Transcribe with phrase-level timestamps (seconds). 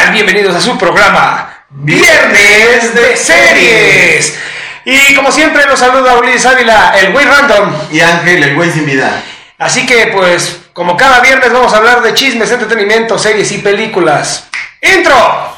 [0.00, 0.12] tal?
[0.12, 4.38] Bienvenidos a su programa Viernes de Series.
[4.84, 7.74] Y como siempre los saluda Ulises Ávila, el güey random.
[7.92, 9.22] Y Ángel, el güey sin vida.
[9.58, 14.48] Así que pues, como cada viernes vamos a hablar de chismes, entretenimiento, series y películas.
[14.80, 15.54] ¡Intro!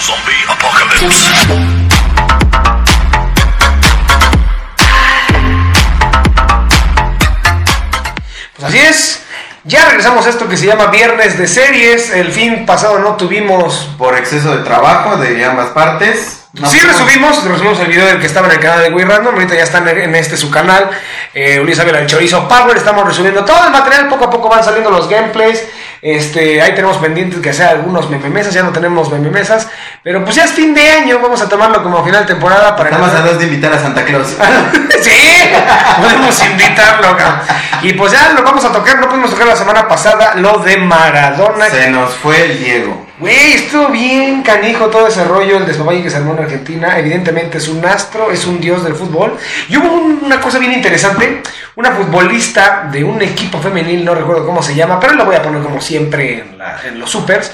[0.00, 1.30] Zombie apocalypse.
[8.56, 9.20] Pues así es.
[9.70, 12.10] Ya regresamos a esto que se llama Viernes de Series.
[12.10, 16.39] El fin pasado no tuvimos Por exceso de trabajo de ambas partes.
[16.52, 19.34] No sí, resumimos, resumimos el video del que estaba en el canal de Wii Random,
[19.34, 20.90] ahorita ya están en este su canal,
[21.32, 24.64] eh, Ulises Ávila el Chorizo Power, estamos resumiendo todo el material, poco a poco van
[24.64, 25.64] saliendo los gameplays,
[26.02, 29.68] este, ahí tenemos pendientes que hacer algunos mememesas, ya no tenemos mememesas,
[30.02, 32.90] pero pues ya es fin de año, vamos a tomarlo como final de temporada para...
[32.90, 34.26] Estamos a dos de invitar a Santa Claus.
[35.02, 35.50] sí,
[36.00, 37.16] podemos invitarlo,
[37.82, 40.78] y pues ya lo vamos a tocar, no pudimos tocar la semana pasada, lo de
[40.78, 43.09] Maradona, Se nos fue el Diego.
[43.20, 46.98] Güey, estuvo bien canijo todo ese rollo, el despapalle que se armó en Argentina.
[46.98, 49.36] Evidentemente es un astro, es un dios del fútbol.
[49.68, 51.42] Y hubo un- una cosa bien interesante,
[51.76, 55.42] una futbolista de un equipo femenil, no recuerdo cómo se llama, pero lo voy a
[55.42, 57.52] poner como siempre en, la- en los supers,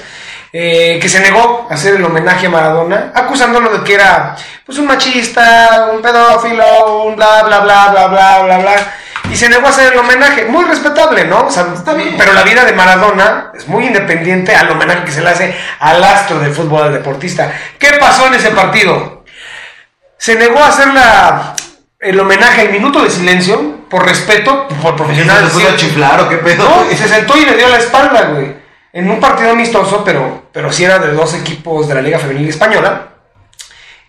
[0.53, 4.77] eh, que se negó a hacer el homenaje a Maradona, acusándolo de que era pues
[4.77, 8.93] un machista, un pedófilo, un bla bla bla bla bla bla bla.
[9.31, 11.47] Y se negó a hacer el homenaje, muy respetable, ¿no?
[11.47, 12.15] O sea, Está bien.
[12.17, 16.03] Pero la vida de Maradona es muy independiente al homenaje que se le hace al
[16.03, 17.51] astro del fútbol, al deportista.
[17.77, 19.25] ¿Qué pasó en ese partido?
[20.17, 21.55] Se negó a hacer la,
[21.99, 25.43] el homenaje, el minuto de silencio, por respeto, por ¿Se profesional.
[25.43, 26.63] nos puso a chiflar o qué pedo?
[26.63, 26.95] No, güey?
[26.95, 28.55] se sentó y le dio la espalda, güey.
[28.93, 32.49] En un partido amistoso, pero, pero sí era de dos equipos de la Liga Femenil
[32.49, 33.09] Española.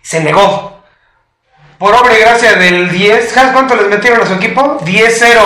[0.01, 0.78] Se negó.
[1.79, 3.31] Por obra y gracia del 10.
[3.31, 4.79] ¿Sabes cuánto les metieron a su equipo?
[4.85, 5.39] 10-0.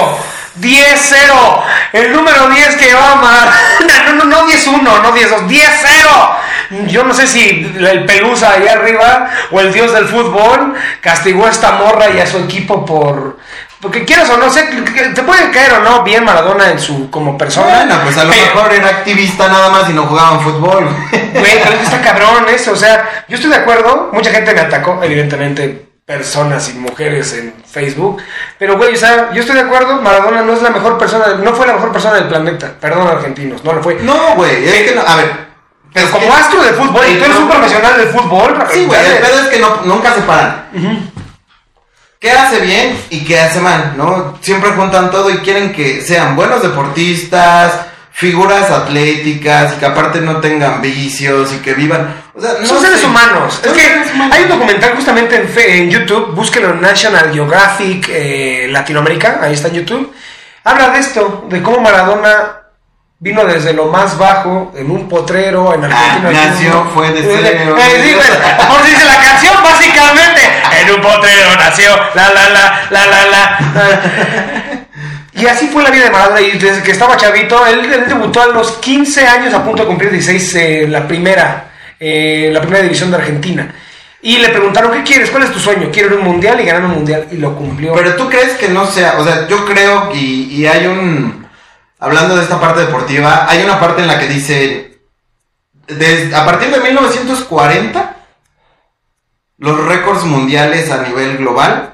[0.60, 1.64] 10-0.
[1.94, 3.50] El número 10 que va a amar.
[4.16, 5.48] No, no, no 10-1, no 10-2.
[5.48, 6.88] 10-0.
[6.88, 11.50] Yo no sé si el Pelusa allá arriba o el dios del fútbol castigó a
[11.52, 13.38] esta morra y a su equipo por.
[13.82, 14.64] Porque quieras o no, sé,
[15.14, 17.78] te puede caer o no bien Maradona en su como persona.
[17.86, 20.88] Bueno, pues a lo pero- mejor era activista nada más y no jugaban fútbol.
[21.12, 25.00] Güey, pero está cabrón eso, o sea, yo estoy de acuerdo, mucha gente me atacó,
[25.04, 28.22] evidentemente, personas y mujeres en Facebook,
[28.60, 31.44] pero güey, o sea, yo estoy de acuerdo, Maradona no es la mejor persona, del-
[31.44, 33.96] no fue la mejor persona del planeta, perdón argentinos, no lo fue.
[33.96, 35.32] No, güey, es que no, a ver.
[35.92, 39.00] pero como que- astro de fútbol, y tú eres un profesional del fútbol, Sí, güey,
[39.06, 40.66] el pedo es que no, nunca se paran.
[42.20, 43.94] ¿Qué hace bien y qué hace mal?
[43.98, 44.38] ¿No?
[44.42, 47.74] Siempre juntan todo y quieren que sean buenos deportistas,
[48.12, 52.23] figuras atléticas y que aparte no tengan vicios y que vivan.
[52.36, 53.06] O sea, no Son seres sé.
[53.06, 53.60] humanos.
[53.64, 54.36] Es que seres humanos.
[54.36, 59.54] hay un documental justamente en, fe- en YouTube, búsquelo en National Geographic eh, Latinoamérica, ahí
[59.54, 60.14] está en YouTube.
[60.64, 62.60] Habla de esto, de cómo Maradona
[63.20, 66.30] vino desde lo más bajo, en un potrero, en Argentina.
[66.30, 67.76] Ah, nació, fue de cero.
[67.78, 68.30] Eh, sí, pues,
[68.68, 70.42] por dice la canción, básicamente.
[70.82, 73.60] En un potrero nació, la la la, la la la.
[75.36, 76.42] Y así fue la vida de Maradona.
[76.42, 79.88] Y desde que estaba chavito, él, él debutó a los 15 años, a punto de
[79.88, 81.72] cumplir 16, eh, la primera,
[82.06, 83.74] eh, la primera división de Argentina.
[84.22, 85.30] Y le preguntaron, ¿qué quieres?
[85.30, 85.90] ¿Cuál es tu sueño?
[85.92, 87.28] Quiero un mundial y ganar un mundial.
[87.32, 87.94] Y lo cumplió.
[87.94, 91.48] Pero tú crees que no sea, o sea, yo creo y, y hay un,
[92.04, 95.00] hablando de esta parte deportiva, hay una parte en la que dice,
[96.34, 98.18] a partir de 1940,
[99.58, 101.94] los récords mundiales a nivel global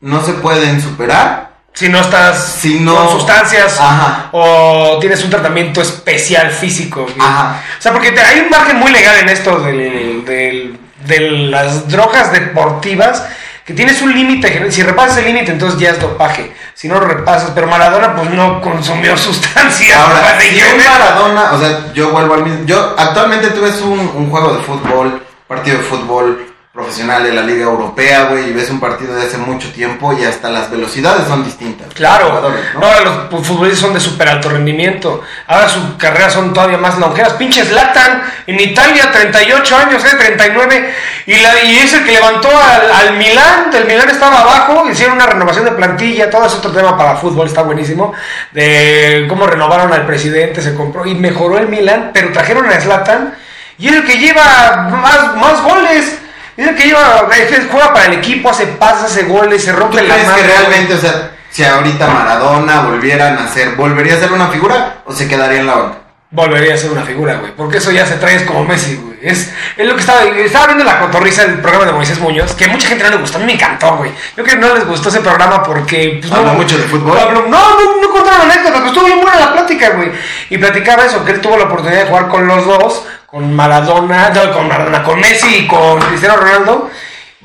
[0.00, 1.47] no se pueden superar.
[1.78, 4.30] Si no estás Si no- con sustancias Ajá.
[4.32, 7.06] o tienes un tratamiento especial físico.
[7.20, 7.62] Ajá.
[7.78, 11.88] O sea, porque te- hay un margen muy legal en esto del- del- de las
[11.88, 13.22] drogas deportivas
[13.64, 14.72] que tienes un límite.
[14.72, 16.52] Si repasas el límite, entonces ya es dopaje.
[16.74, 19.96] Si no lo repasas, pero Maradona pues no consumió sustancias.
[19.96, 20.84] Ahora, si un.
[20.84, 24.62] Maradona, o sea, yo vuelvo al mismo, yo actualmente tú ves un, un juego de
[24.64, 29.22] fútbol, partido de fútbol profesional de la Liga Europea, güey, y ves un partido de
[29.22, 31.88] hace mucho tiempo y hasta las velocidades son distintas.
[31.94, 32.40] Claro,
[32.74, 35.22] no, ahora los futbolistas son de súper alto rendimiento.
[35.46, 37.32] Ahora sus carreras son todavía más longevas.
[37.32, 40.94] Pinches Latan en Italia, 38 años, eh, 39.
[41.26, 43.70] Y, la, y es el que levantó al, al Milán.
[43.72, 46.30] El Milán estaba abajo, hicieron una renovación de plantilla.
[46.30, 48.12] Todo es otro tema para fútbol, está buenísimo.
[48.52, 52.10] De cómo renovaron al presidente, se compró y mejoró el Milán.
[52.12, 53.34] Pero trajeron a Zlatan
[53.78, 56.17] y es el que lleva más, más goles.
[56.58, 57.28] El que lleva,
[57.70, 60.34] juega para el equipo, hace pases, hace goles, se ¿Tú rompe la mano.
[60.36, 64.96] que realmente, o sea, si ahorita Maradona volviera a nacer, ¿volvería a ser una figura
[65.06, 65.98] o se quedaría en la banca?
[66.30, 67.52] volvería a ser una figura, güey.
[67.56, 69.18] Porque eso ya se trae es como Messi, güey.
[69.22, 72.68] Es, es lo que estaba, estaba viendo la cotorriza del programa de Moisés Muñoz, que
[72.68, 73.38] mucha gente no le gustó.
[73.38, 74.10] A mí me encantó, güey.
[74.36, 76.18] Yo creo que no les gustó ese programa porque.
[76.20, 77.16] Pues, ¿Habla no, mucho de fútbol?
[77.18, 80.12] Habló- no, no, no contaron anécdotas, pero estuvo bien buena la plática, güey.
[80.50, 84.30] Y platicaba eso, que él tuvo la oportunidad de jugar con los dos con Maradona,
[84.30, 86.90] no, con Maradona, con Messi y con Cristiano Ronaldo,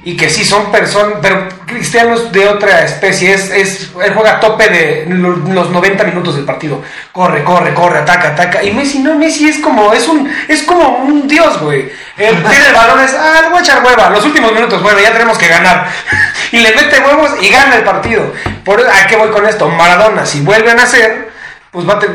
[0.06, 4.34] y que sí son personas, pero Cristiano es de otra especie, es, es, él juega
[4.34, 6.82] a tope de lo- los 90 minutos del partido,
[7.12, 10.88] corre, corre, corre, ataca, ataca, y Messi no, Messi es como, es un, es como
[11.00, 14.26] un dios, güey, Él tiene el balón, es, ah, le voy a echar hueva, los
[14.26, 15.88] últimos minutos, bueno, ya tenemos que ganar,
[16.52, 18.34] y le mete huevos y gana el partido,
[18.66, 19.68] por, ¿a qué voy con esto?
[19.70, 21.30] Maradona, si vuelven a hacer,
[21.72, 22.08] pues va a te-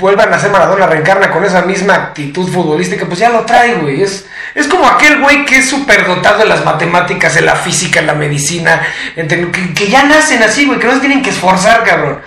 [0.00, 4.02] vuelvan a ser Maradona, reencarna con esa misma actitud futbolística, pues ya lo trae, güey.
[4.02, 8.00] Es, es como aquel güey que es súper dotado en las matemáticas, en la física,
[8.00, 8.80] en la medicina,
[9.16, 12.20] entre- que, que ya nacen así, güey, que no se tienen que esforzar, cabrón.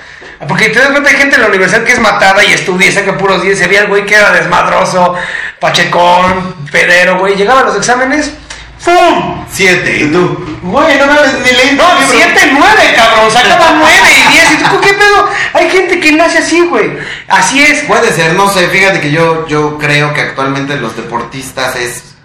[0.48, 2.92] Porque te das cuenta, hay gente en la universidad que es matada y estudia y
[2.92, 3.58] saca puros 10.
[3.58, 5.16] Se veía el güey que era desmadroso,
[5.60, 7.36] pachecón, pedero, güey.
[7.36, 8.32] Llegaba a los exámenes,
[8.78, 9.46] ¡fum!
[9.50, 10.58] Siete, y tú.
[10.64, 11.76] Güey, no mames, ni leí.
[11.76, 13.32] No, 7, 9, cabrón.
[13.32, 14.52] Sacaba 9 y 10.
[14.52, 15.30] ¿Y tú qué pedo?
[15.54, 15.68] Hay
[16.34, 16.98] nace así, güey.
[17.28, 17.82] Así es.
[17.84, 22.16] Puede ser, no sé, fíjate que yo, yo creo que actualmente los deportistas es...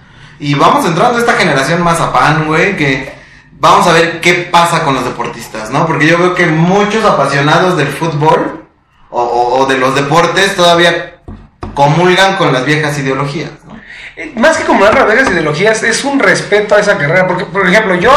[0.41, 3.13] Y vamos entrando a esta generación más afán, güey, que
[3.53, 5.85] vamos a ver qué pasa con los deportistas, ¿no?
[5.87, 8.65] Porque yo veo que muchos apasionados del fútbol
[9.11, 11.15] o, o- o de los deportes todavía
[11.75, 13.79] comulgan con las viejas ideologías, ¿no?
[14.17, 17.27] Eh, Más que como las viejas ideologías, es un respeto a esa carrera.
[17.27, 18.13] Porque, por ejemplo, yo,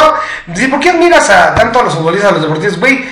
[0.69, 2.79] ¿por qué admiras a, tanto a los futbolistas, a los deportistas?
[2.79, 3.05] Güey,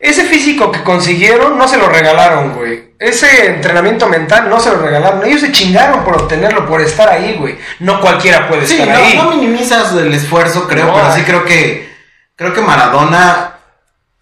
[0.00, 2.88] ese físico que consiguieron no se lo regalaron, güey.
[2.98, 5.24] Ese entrenamiento mental no se lo regalaron.
[5.24, 7.56] Ellos se chingaron por obtenerlo, por estar ahí, güey.
[7.80, 9.16] No cualquiera puede Sí, estar no, ahí.
[9.16, 11.88] no minimizas el esfuerzo, creo, No, pero sí creo que
[12.36, 13.54] creo que Maradona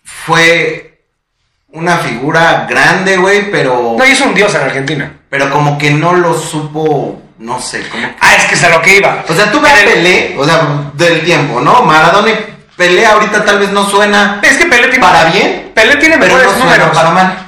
[0.05, 1.01] fue
[1.73, 5.13] una figura grande, güey, pero No, y es un dios en Argentina.
[5.29, 8.81] pero como que no lo supo, no sé, como Ah, es que es a lo
[8.81, 9.25] que iba.
[9.29, 11.83] O sea, tú ves el- Pelé, o sea, del tiempo, ¿no?
[11.83, 12.47] Maradona y
[12.77, 14.99] Pelé ahorita tal vez no suena Es que Pelé tiene.
[15.05, 16.99] para bien, Pelé tiene mejores no números.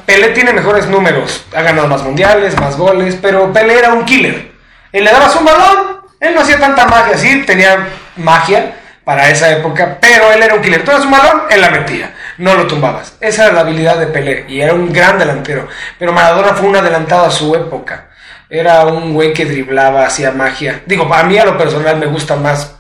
[0.05, 1.47] Pelé tiene mejores números.
[1.57, 3.17] Ha ganado más mundiales, más goles.
[3.23, 4.53] Pero Pelé era un killer.
[4.93, 6.03] Él le dabas un balón.
[6.21, 7.17] Él no hacía tanta magia.
[7.17, 9.97] Sí, tenía magia para esa época.
[9.99, 10.85] Pero él era un killer.
[10.85, 12.15] Tú dabas un balón, él la metía.
[12.37, 13.17] No lo tumbabas.
[13.19, 14.45] Esa era la habilidad de Pelé.
[14.47, 15.67] Y era un gran delantero.
[15.99, 18.11] Pero Maradona fue un adelantado a su época.
[18.51, 20.83] Era un güey que driblaba, hacía magia.
[20.85, 22.77] Digo, para mí a lo personal me gusta más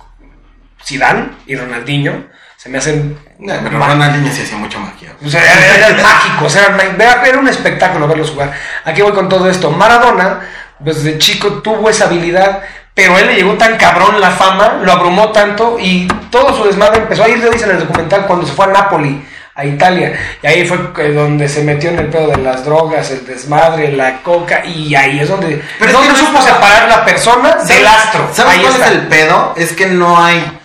[0.84, 2.26] Zidane y Ronaldinho.
[2.60, 5.12] Se me hacen No, pero Ronaldinho sí hacía mucha magia.
[5.24, 8.52] o sea, eran, eran mágicos, eran ma- era, un espectáculo verlos jugar.
[8.84, 9.70] Aquí voy con todo esto.
[9.70, 10.40] Maradona,
[10.80, 12.62] desde chico tuvo esa habilidad,
[12.94, 16.64] pero a él le llegó tan cabrón la fama, lo abrumó tanto y todo su
[16.64, 19.64] desmadre empezó a ir, lo dicen en el documental, cuando se fue a Nápoli, a
[19.64, 20.18] Italia.
[20.42, 23.92] Y ahí fue eh, donde se metió en el pedo de las drogas, el desmadre,
[23.92, 27.04] la coca, y ahí es donde, Pero es donde que no supo estaba- separar la
[27.04, 28.28] persona del astro.
[28.32, 28.86] ¿Sabes ahí cuál está.
[28.86, 29.54] es el pedo?
[29.56, 30.57] Es que no hay.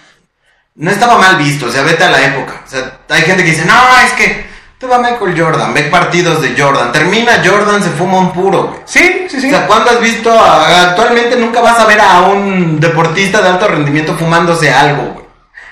[0.76, 2.62] No estaba mal visto, o sea, vete a la época.
[2.66, 4.48] O sea, hay gente que dice, no, es que
[4.80, 6.92] tú va Michael Jordan, ve partidos de Jordan.
[6.92, 8.80] Termina Jordan, se fuma un puro, güey.
[8.86, 9.48] Sí, sí, sí.
[9.48, 10.32] O sea, ¿cuándo has visto?
[10.32, 15.24] a- actualmente nunca vas a ver a un deportista de alto rendimiento fumándose algo, güey.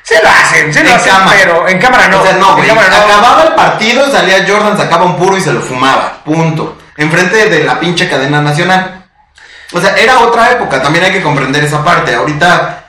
[0.03, 1.37] Se lo hacen, se lo En hacen, cámara.
[1.43, 2.21] pero en cámara no.
[2.21, 2.67] O sea, no, en güey.
[2.67, 2.95] cámara no.
[2.97, 6.21] Acababa el partido, salía Jordan, sacaba un puro y se lo fumaba.
[6.23, 6.77] Punto.
[6.97, 9.05] Enfrente de la pinche cadena nacional.
[9.73, 12.13] O sea, era otra época, también hay que comprender esa parte.
[12.13, 12.80] Ahorita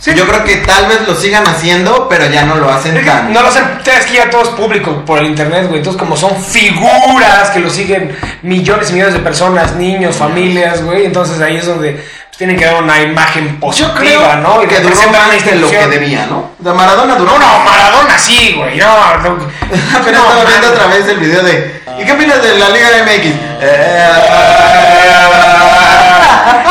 [0.00, 0.14] Sí.
[0.14, 3.32] yo creo que tal vez lo sigan haciendo, pero ya no lo hacen tan.
[3.32, 5.78] No lo sé, es que ya todo es público por el internet, güey.
[5.78, 11.04] Entonces, como son figuras que lo siguen millones y millones de personas, niños, familias, güey.
[11.04, 14.64] Entonces ahí es donde pues, tienen que dar una imagen positiva, Yo creo ¿no?
[14.64, 16.52] Y que duró más de lo que debía, ¿no?
[16.58, 17.32] De Maradona duró.
[17.32, 18.78] No, no, Maradona sí, güey.
[18.78, 19.28] No, no.
[19.98, 21.80] Apenas no, estaba viendo otra vez el video de.
[22.00, 23.34] ¿Y qué opinas de la Liga MX?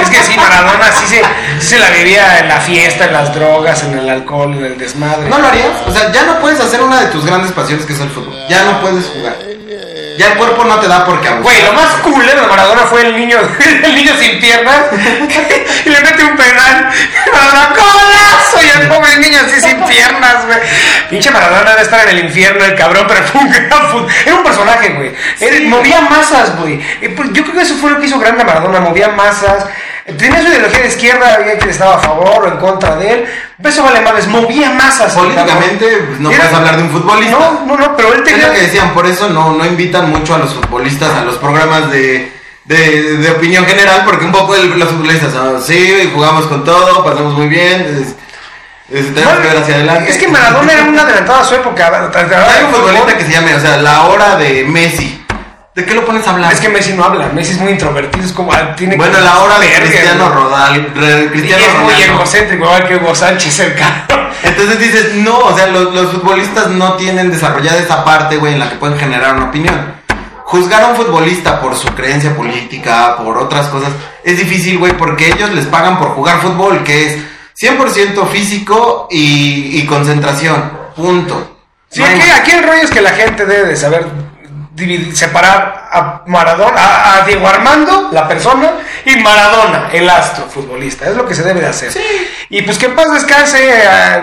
[0.02, 1.22] Es que sí, Maradona sí se,
[1.60, 4.78] sí se la vivía en la fiesta, en las drogas, en el alcohol, en el
[4.78, 5.30] desmadre.
[5.30, 5.68] ¿No lo harías?
[5.88, 8.36] O sea, ya no puedes hacer una de tus grandes pasiones que es el fútbol.
[8.50, 9.36] Ya no puedes jugar.
[10.18, 11.44] Ya el cuerpo no te da porque abusar.
[11.44, 13.38] Güey, lo más culero de Maradona fue el niño,
[13.84, 14.76] el niño sin piernas
[15.86, 16.90] y le mete un penal.
[17.32, 18.58] Maradona, ¡golazo!
[18.62, 20.60] Y el pobre niño así sin piernas, güey.
[21.10, 24.36] Pinche Maradona debe estar en el infierno, el cabrón, pero fue un gran fut- Era
[24.36, 25.14] un personaje, güey.
[25.40, 26.82] Era- Movía masas, güey.
[27.16, 29.68] Pues, Yo creo que eso fue lo que hizo grande a Maradona, movía masas.
[30.18, 33.26] Tenía su ideología de izquierda, había quien estaba a favor o en contra de él.
[33.64, 35.14] Eso vale madres, movía masas.
[35.14, 37.38] Políticamente, pues, no Era- puedes hablar de un futbolista.
[37.38, 38.48] No, no, no, pero él Es tenía.
[38.48, 41.92] lo que decían, por eso no, no invitan mucho a los futbolistas a los programas
[41.92, 42.32] de,
[42.66, 47.04] de, de opinión general, porque un poco el- los futbolistas, ah, sí, jugamos con todo,
[47.04, 47.82] pasamos muy bien,
[48.92, 50.10] es- es- tenemos que ver hacia adelante.
[50.10, 51.88] Es que Maradona era un adelantado a su época.
[52.16, 55.26] Hay un futbolista que se llame, o sea, la hora de Messi.
[55.80, 56.52] ¿De qué lo pones a hablar?
[56.52, 59.24] Es que Messi no habla, Messi es muy introvertido, es como, ah, tiene bueno, que-
[59.24, 60.28] la hora de Cristiano.
[60.30, 60.88] Rodal,
[61.32, 64.30] Cristiano es muy egocéntrico, igual que Hugo Sánchez, el cabrón.
[64.44, 68.60] Entonces dices, no, o sea, los, los futbolistas no tienen desarrollada esa parte, güey, en
[68.60, 69.94] la que pueden generar una opinión.
[70.44, 73.92] juzgar a un futbolista por su creencia política, por otras cosas,
[74.24, 77.18] es difícil, güey, porque ellos les pagan por jugar fútbol, que es
[77.62, 80.72] 100% físico y, y concentración.
[80.96, 81.56] Punto.
[81.90, 84.06] Sí, No aquí, aquí el rollo es que la gente debe de saber
[84.80, 88.72] dividir- separar a Maradona, a, a Diego Armando, la persona,
[89.06, 91.10] y Maradona, el astro futbolista.
[91.10, 91.92] Es lo que se debe de hacer.
[92.50, 94.22] Y pues que en paz descanse, eh,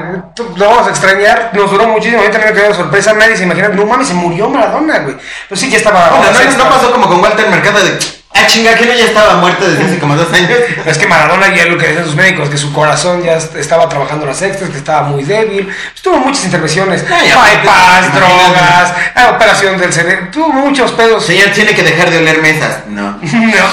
[0.56, 3.68] lo vamos a extrañar, nos duró muchísimo, yo también me quedé sorpresa, nadie se imagina,
[3.68, 5.16] no mames, se murió Maradona, güey.
[5.48, 6.10] Pues sí, ya estaba...
[6.10, 7.98] No, no pasó como con Walter Mercado de,
[8.42, 10.50] ah, chinga, que no ya estaba muerto desde hace como dos años.
[10.84, 13.88] Es que Maradona ya lo que decían sus médicos, que su corazón ya est- estaba
[13.88, 15.66] trabajando las extras, que estaba muy débil.
[15.66, 17.04] Pues tuvo muchas intervenciones.
[17.10, 18.18] Ay, bypass, imagínate.
[18.18, 20.28] drogas, eh, operación del cerebro.
[20.30, 21.24] Tuvo muchos pedos.
[21.24, 22.80] Señor, tiene que dejar de oler mesas.
[22.88, 23.18] No.
[23.32, 23.64] No,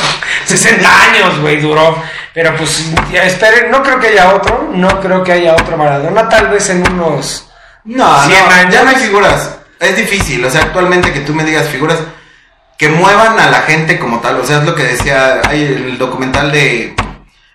[0.46, 2.02] 60 años, güey, duró.
[2.34, 6.28] Pero pues, ya esperen, no creo que haya otro, no creo que haya otro Maradona,
[6.28, 7.50] tal vez en unos...
[7.86, 8.74] No, 100 no, años.
[8.74, 9.52] ya no hay figuras.
[9.80, 11.98] Es difícil, o sea, actualmente que tú me digas figuras
[12.78, 14.40] que muevan a la gente como tal.
[14.40, 16.96] O sea, es lo que decía hay el documental de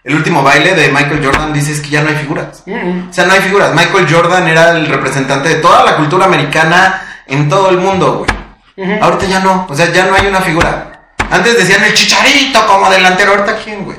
[0.04, 2.62] El último baile de Michael Jordan, dices que ya no hay figuras.
[2.66, 3.74] Mm, O sea, no hay figuras.
[3.74, 9.00] Michael Jordan era el representante de toda la cultura americana en todo el mundo, güey.
[9.00, 11.00] Ahorita ya no, o sea, ya no hay una figura.
[11.30, 13.98] Antes decían el chicharito como delantero, ahorita quién, güey.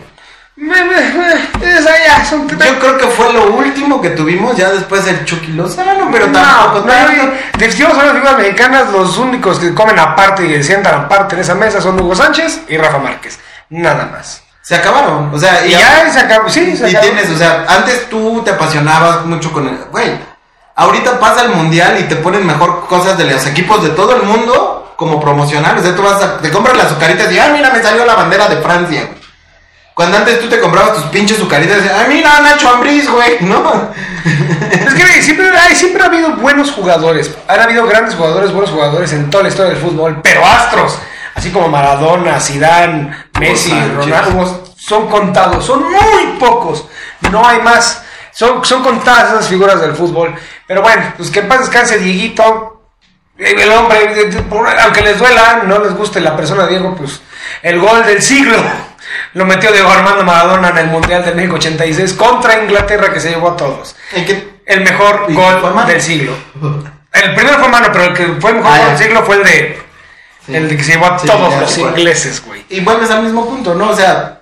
[2.66, 6.86] Yo creo que fue lo último que tuvimos, ya después el Chucky Lozano, pero tampoco
[6.86, 10.62] no, no, de si vamos a las figuras mexicanas, los únicos que comen aparte y
[10.64, 13.40] sientan aparte en esa mesa son Hugo Sánchez y Rafa Márquez.
[13.70, 14.44] Nada más.
[14.62, 17.14] Se acabaron, o sea, Y ya se acabó, sí, se y acabó.
[17.14, 20.12] tienes, o sea, antes tú te apasionabas mucho con el, güey,
[20.76, 24.24] ahorita pasa el mundial y te ponen mejor cosas de los equipos de todo el
[24.24, 27.70] mundo como promocional, o sea, tú vas a, te compras las azucaritas y, ah, mira,
[27.72, 29.10] me salió la bandera de Francia.
[30.00, 33.90] Cuando antes tú te comprabas tus pinches azucaritas y, ah, mira, Nacho Ambriz, güey, ¿no?
[34.72, 37.36] Es que siempre, hay, siempre ha habido buenos jugadores.
[37.50, 40.98] Han habido grandes jugadores, buenos jugadores en toda la historia del fútbol, pero astros,
[41.36, 43.74] así como Maradona, Zidane, Messi.
[43.94, 46.86] Ronaldo, son contados, son muy pocos.
[47.30, 48.02] No hay más.
[48.32, 50.34] Son, son contadas esas figuras del fútbol.
[50.66, 52.84] Pero bueno, pues que en paz descanse Dieguito.
[53.38, 57.20] El hombre, por- aunque les duela, no les guste la persona Diego, pues
[57.64, 58.56] el gol del siglo
[59.34, 63.30] lo metió Diego Armando Maradona en el Mundial de México 86 contra Inglaterra que se
[63.30, 64.60] llevó a todos ¿En qué?
[64.66, 66.34] el mejor ¿Y gol del siglo.
[67.12, 69.36] El primero fue mano, pero el que fue el mejor Ah, gol del siglo fue
[69.38, 69.80] el de
[70.46, 70.56] Sí.
[70.56, 72.66] el de que se llevó a Sí, todos ya los ingleses, güey.
[72.70, 73.90] Y vuelves al mismo punto, ¿no?
[73.90, 74.42] O sea,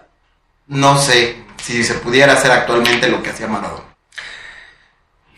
[0.67, 3.83] no sé si se pudiera hacer actualmente lo que hacía Maradona.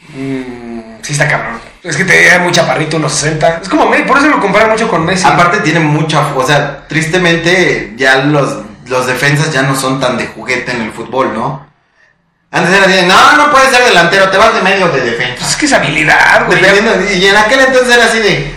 [0.10, 1.60] Mm, sí está cabrón.
[1.84, 3.60] Es que te da muy chaparrito, unos 60.
[3.64, 5.26] Es como Messi, por eso lo comparan mucho con Messi.
[5.28, 8.58] Aparte tiene mucha, o sea, tristemente ya los,
[8.90, 11.68] los defensas ya no son tan de juguete en el fútbol, ¿no?
[12.52, 15.46] Antes era de, no, no puedes ser delantero, te vas de medio de Pues defensa.
[15.48, 16.60] es que es habilidad, güey.
[17.20, 18.56] Y en aquel entonces era así de,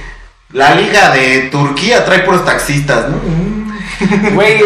[0.52, 3.20] la liga de Turquía trae puros taxistas, ¿no?
[4.32, 4.62] Güey,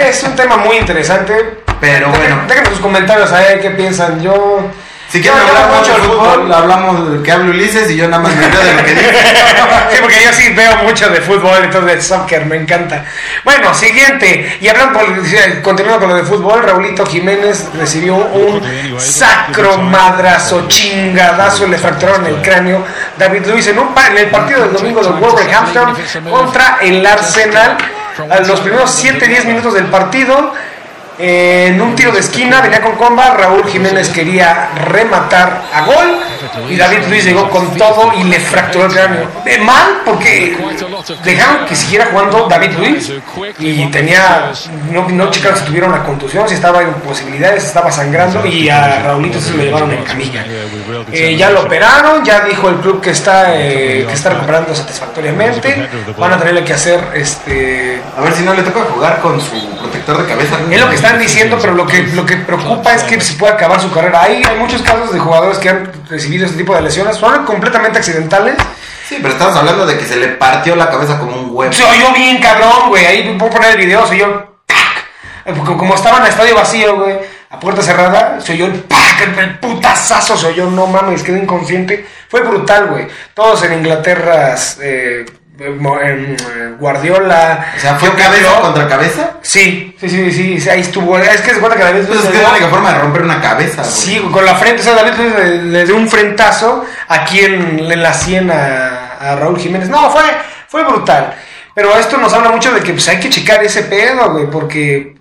[0.00, 1.62] es- un tema muy interesante.
[1.80, 2.42] Pero bueno.
[2.48, 4.20] Déjenos sus comentarios a ver qué piensan.
[4.22, 4.64] Yo.
[5.10, 8.06] Si quieren hablar veo mucho el de fútbol, hablamos de que hable Ulises y yo
[8.08, 9.10] nada más me veo de lo que dice.
[9.90, 13.04] sí, porque yo sí veo mucho de fútbol, entonces de soccer, me encanta.
[13.42, 14.58] Bueno, siguiente.
[14.60, 18.62] Y hablando, por- continuando con lo de fútbol, Raulito Jiménez recibió un
[19.00, 22.84] sacro madrazo, chingadazo, le fracturaron el cráneo.
[23.18, 25.94] David Luis en, un pa- en el partido del domingo del Wolverhampton
[26.30, 27.76] contra el Arsenal.
[28.30, 30.52] A los primeros 7-10 minutos del partido,
[31.20, 36.18] en un tiro de esquina, venía con comba, Raúl Jiménez quería rematar a gol
[36.68, 39.28] y David Luis llegó con todo y le fracturó el cráneo.
[39.44, 40.56] Eh, mal porque
[41.22, 43.12] dejaron que siguiera jugando David Luis
[43.58, 44.52] y tenía,
[44.90, 49.02] no, no checaron si tuviera una contusión, si estaba en posibilidades, estaba sangrando y a
[49.02, 50.44] Raulito se lo llevaron en camilla.
[51.12, 55.88] Eh, ya lo operaron, ya dijo el club que está, eh, que está recuperando satisfactoriamente,
[56.16, 59.68] van a tenerle que hacer este A ver si no le toca jugar con su
[59.78, 60.56] protector de cabeza.
[60.70, 63.54] es lo que están diciendo, pero lo que, lo que preocupa es que se puede
[63.54, 64.22] acabar su carrera.
[64.22, 67.98] Hay, hay muchos casos de jugadores que han recibido este tipo de lesiones, son completamente
[67.98, 68.56] accidentales.
[69.08, 71.72] Sí, pero estamos hablando de que se le partió la cabeza como un huevo.
[71.72, 73.04] Se oyó bien cabrón, güey.
[73.06, 75.56] Ahí puedo poner el video, se oyó ¡pac!
[75.56, 77.18] Como, como estaba en el estadio vacío, güey,
[77.50, 79.00] a puerta cerrada, se oyó el ¡pac!
[79.36, 82.06] El, putazazo se oyó, no mames, quedé inconsciente.
[82.28, 83.08] Fue brutal, güey.
[83.34, 85.26] Todos en Inglaterra, eh,
[86.78, 87.72] Guardiola.
[87.76, 89.30] O sea, fue cabeza contra cabeza.
[89.42, 91.18] Sí, sí, sí, sí, sí, ahí estuvo.
[91.18, 92.98] Es que se cuenta que David Pues Luis es que es la única forma de
[92.98, 93.92] romper una cabeza, güey.
[93.94, 97.78] Sí, con la frente, o sea, David Luiz le, le dio un frentazo aquí en,
[97.90, 99.88] en la sien a, a Raúl Jiménez.
[99.88, 100.22] No, fue,
[100.68, 101.34] fue brutal.
[101.74, 105.14] Pero esto nos habla mucho de que pues, hay que checar ese pedo, güey, porque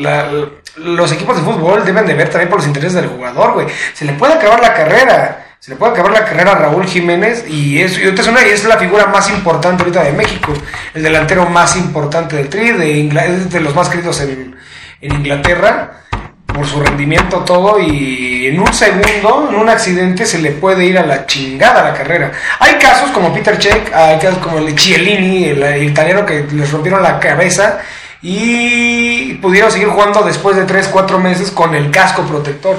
[0.00, 0.28] la-
[0.76, 3.66] los equipos de fútbol deben de ver también por los intereses del jugador, güey.
[3.92, 5.43] Se le puede acabar la carrera.
[5.64, 8.64] Se le puede acabar la carrera a Raúl Jiménez y es, y es, una, es
[8.64, 10.52] la figura más importante ahorita de México.
[10.92, 14.54] El delantero más importante del Tri, de, Ingla- es de los más queridos en,
[15.00, 16.02] en Inglaterra
[16.44, 20.98] por su rendimiento todo y en un segundo, en un accidente, se le puede ir
[20.98, 22.30] a la chingada la carrera.
[22.60, 26.70] Hay casos como Peter Cech, hay casos como el Chiellini, el, el italiano que les
[26.72, 27.78] rompieron la cabeza
[28.20, 32.78] y pudieron seguir jugando después de 3, 4 meses con el casco protector.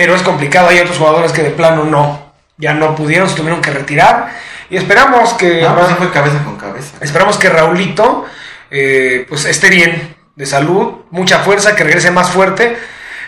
[0.00, 3.60] Pero es complicado, hay otros jugadores que de plano no, ya no pudieron, se tuvieron
[3.60, 4.30] que retirar
[4.70, 5.60] y esperamos que...
[5.60, 6.92] No, pues sí fue cabeza con cabeza.
[7.02, 8.24] Esperamos que Raulito
[8.70, 12.78] eh, pues esté bien de salud, mucha fuerza, que regrese más fuerte,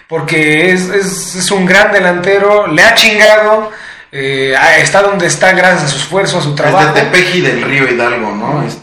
[0.08, 3.70] porque es, es- es un gran delantero, le ha chingado,
[4.10, 6.94] eh, está donde está gracias a su esfuerzo, a su Es trabajo.
[6.94, 8.62] de Tepeji del Río Hidalgo, ¿no?
[8.66, 8.80] Este.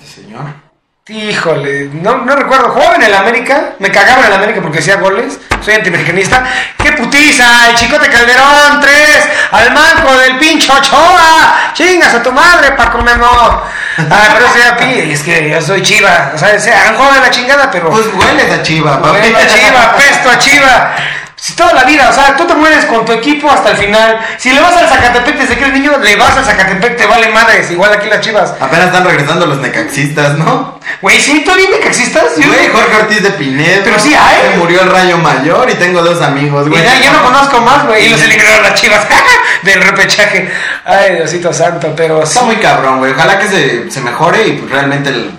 [1.09, 4.97] Híjole, no, no recuerdo, jugaba en el América, me cagaba en el América porque hacía
[4.97, 6.43] goles, soy antiamericanista.
[6.77, 7.69] ¡Qué putiza!
[7.69, 13.25] El chicote Calderón, tres, al manco del pincho Ochoa, chingas a tu madre, Paco Memo.
[13.25, 17.21] Ah, pero ese a pi, es que yo soy chiva, o sea, se han jugado
[17.21, 17.89] la chingada, pero...
[17.89, 19.31] Pues hueles a Chiva, papi.
[19.31, 20.95] Bueno, Chiva, pesto a Chiva.
[21.39, 24.19] Si toda la vida, o sea, tú te mueres con tu equipo hasta el final.
[24.38, 27.29] Si le vas al Zacatepec desde que eres niño, le vas al Zacatepec, te vale
[27.29, 27.72] madres.
[27.72, 28.53] Igual aquí las chivas.
[28.60, 30.79] Apenas están regresando los necaxistas, ¿no?
[31.01, 31.43] Güey, sí,
[31.89, 32.38] existas.
[32.38, 33.81] Yo- Güey, Jorge Ortiz de Pinedo.
[33.84, 34.51] Pero sí hay.
[34.51, 36.84] Se murió el rayo mayor y tengo dos amigos, güey.
[36.84, 38.05] ya, ya no conozco más, güey.
[38.05, 39.05] Y los eliminaron las chivas
[39.63, 40.51] del repechaje.
[40.86, 42.34] Ay, Diosito santo, pero sí.
[42.34, 43.12] Está muy cabrón, güey.
[43.12, 45.38] Ojalá que se, se mejore y pues realmente el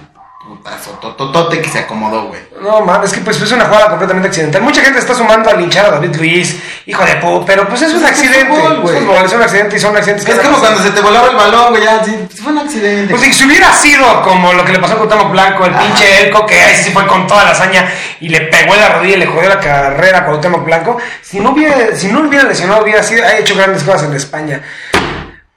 [0.60, 2.40] putazo tototote que se acomodó, güey.
[2.60, 4.60] No, mames, es que pues es una jugada completamente accidental.
[4.62, 7.94] Mucha gente está sumando a linchar a David Luis, hijo de pu, pero pues es
[7.94, 8.52] un Pues accidente.
[8.52, 11.28] Es fútbol, es un accidente y son accidentes que Es como cuando se te volaba
[11.28, 11.82] el balón, güey.
[11.82, 13.14] Ya, sí, fue un accidente.
[13.14, 16.44] Pues si hubiera sido como lo que le pasó a Cuauhtémoc Blanco, el pinche Elco,
[16.44, 17.88] que ahí sí se fue con toda la hazaña
[18.20, 21.40] y le pegó en la rodilla y le jodió la carrera a Cuauhtémoc Blanco, si
[21.40, 24.60] no hubiera, si no hubiera lesionado, hubiera sido, ha hecho grandes cosas en España.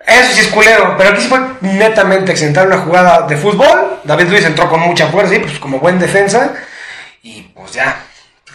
[0.05, 3.99] Eso sí es culero, pero aquí sí fue netamente accidental una jugada de fútbol.
[4.03, 6.51] David Luis entró con mucha fuerza y pues como buen defensa.
[7.21, 7.97] Y pues ya,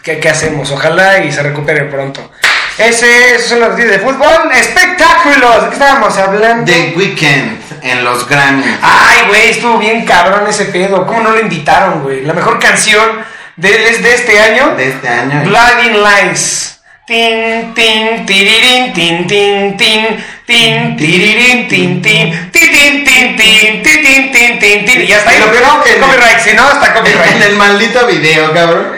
[0.03, 0.71] ¿qué, qué hacemos?
[0.71, 2.31] Ojalá y se recupere pronto.
[2.77, 4.51] Ese, esos son los noticias de fútbol.
[4.53, 6.71] Espectáculos, ¿de qué estábamos hablando?
[6.71, 8.77] The Weeknd en los Grammys.
[8.81, 11.05] Ay, güey, estuvo bien cabrón ese pedo.
[11.05, 12.21] ¿Cómo no lo invitaron, güey?
[12.21, 13.25] La mejor canción
[13.57, 14.75] de, es de este año.
[14.75, 15.41] De este año.
[15.41, 16.78] Blinding Lights.
[17.09, 24.01] Tin, tin, tirirín, tin, tin, tin, tin, tirirín, tin, tin, ti, tin, tin, tin, ti,
[24.03, 25.01] tin, tin, tin, tin.
[25.01, 25.39] Y ya está ahí.
[25.39, 27.41] Lo peor que- Copyright, si no, En copyright.
[27.49, 28.89] el maldito video, cabrón.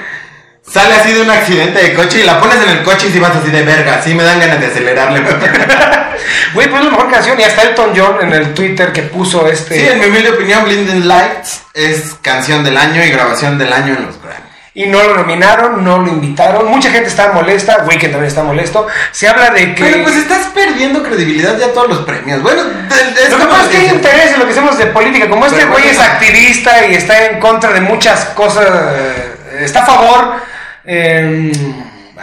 [0.69, 3.19] Sale así de un accidente de coche y la pones en el coche y si
[3.19, 4.01] vas así de verga.
[4.03, 5.21] Sí me dan ganas de acelerarle.
[5.21, 5.35] güey.
[6.53, 7.39] Pues es la mejor canción.
[7.39, 9.73] Y hasta Elton John en el Twitter que puso este.
[9.79, 13.95] Sí, en mi humilde opinión, Blinding Lights es canción del año y grabación del año
[13.97, 14.40] en los Grammys.
[14.73, 16.67] Y no lo nominaron, no lo invitaron.
[16.67, 17.83] Mucha gente está molesta.
[17.85, 18.87] Weekend también está molesto.
[19.11, 19.83] Se habla de que.
[19.83, 22.41] Pero pues estás perdiendo credibilidad ya todos los premios.
[22.41, 25.29] Bueno, es Lo que pasa es que hay interés en lo que hacemos de política.
[25.29, 25.89] Como este güey bueno.
[25.91, 30.35] es activista y está en contra de muchas cosas, eh, está a favor.
[30.85, 31.51] eh,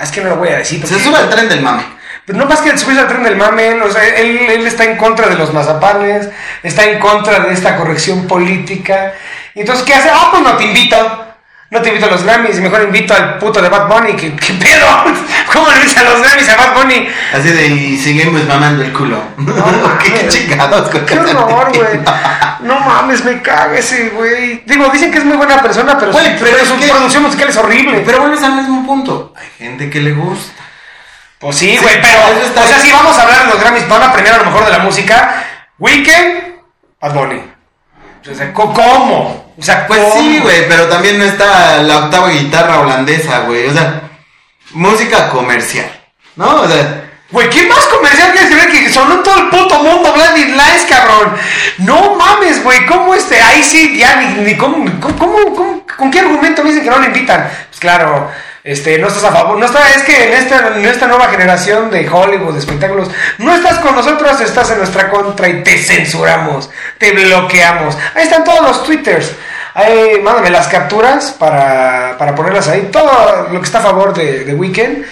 [0.02, 0.87] es que no lo voy a decir.
[0.87, 1.84] Se sube al tren del mame.
[2.24, 4.96] Pero no más que subirse al tren del mame, o sea, él, él está en
[4.96, 6.28] contra de los mazapanes,
[6.62, 9.14] está en contra de esta corrección política.
[9.54, 10.11] Entonces, ¿qué hace?
[10.12, 11.27] Ah, pues no te invito.
[11.70, 14.14] No te invito a los Grammys, mejor invito al puto de Bad Bunny.
[14.16, 14.87] ¿Qué, qué pedo?
[15.52, 17.09] ¿Cómo le invitas a los Grammys a Bad Bunny?
[17.35, 19.22] Así de y seguimos mamando el culo.
[20.02, 22.00] ¿Qué, qué chingados Qué horror, güey.
[22.61, 24.62] No mames, me caga ese güey.
[24.64, 27.22] Digo, dicen que es muy buena persona, pero, su, pero pero es su que- producción
[27.24, 28.02] musical es horrible.
[28.04, 29.35] Pero vuelves al mismo punto.
[29.37, 30.62] Hay gente que le gusta.
[31.38, 32.62] pues sí, Sí, güey, pero.
[32.64, 34.64] O sea, si vamos a hablar de los Grammys, van a premiar a lo mejor
[34.64, 35.44] de la música.
[35.78, 36.54] Weekend,
[36.98, 37.42] Bad Bunny.
[38.31, 39.47] O sea, ¿co- ¿cómo?
[39.58, 40.14] O sea, Pues ¿cómo?
[40.22, 43.66] sí, güey, pero también no está la octava guitarra holandesa, güey.
[43.66, 44.02] O sea,
[44.72, 45.90] música comercial.
[46.36, 46.62] ¿No?
[46.62, 50.56] O sea, Güey, ¿quién más comercial que decir que sonó todo el puto mundo Blinding
[50.56, 51.36] Lights, cabrón?
[51.76, 53.38] No mames, güey, ¿cómo este?
[53.42, 56.90] Ahí sí, ya ni, ni cómo, cómo, cómo- cómo- ¿con qué argumento me dicen que
[56.90, 57.50] no lo invitan?
[57.68, 58.30] Pues claro,
[58.68, 61.90] este, no estás a favor, no está, es que en esta, en esta nueva generación
[61.90, 66.68] de Hollywood, de espectáculos, no estás con nosotros, estás en nuestra contra y te censuramos,
[66.98, 67.96] te bloqueamos.
[68.14, 69.33] Ahí están todos los twitters.
[69.72, 72.90] Ahí, mándame las capturas para, para ponerlas ahí.
[72.92, 75.07] Todo lo que está a favor de, de Weekend.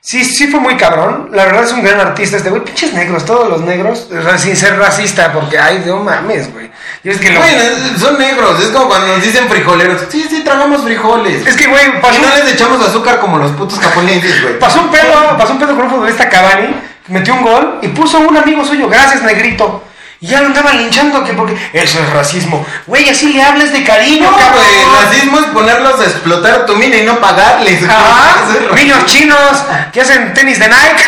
[0.00, 1.30] Sí, sí fue muy cabrón.
[1.32, 2.62] La verdad es un gran artista este güey.
[2.62, 4.08] Pinches negros, todos los negros.
[4.36, 6.70] Sin ser racista, porque, ay, no mames, güey.
[7.04, 7.52] Y es que lo- güey,
[7.98, 8.60] son negros.
[8.62, 10.02] Es como cuando nos dicen frijoleros.
[10.08, 11.44] Sí, sí, tragamos frijoles.
[11.46, 14.58] Es que, güey, pasó, Y no les echamos azúcar como los putos japoneses, güey.
[14.58, 16.74] pasó un pedo, pasó un pedo con un futbolista Cavani,
[17.08, 19.82] metió un gol y puso un amigo suyo, gracias, negrito.
[20.22, 22.64] Y ya lo andaban linchando que porque eso es racismo.
[22.86, 24.62] Güey, así le hables de cariño, No, cabrón.
[25.02, 27.82] racismo es ponerlos a explotar tu mina y no pagarles.
[27.82, 28.74] es racismo.
[28.76, 31.04] niños chinos que hacen tenis de Nike.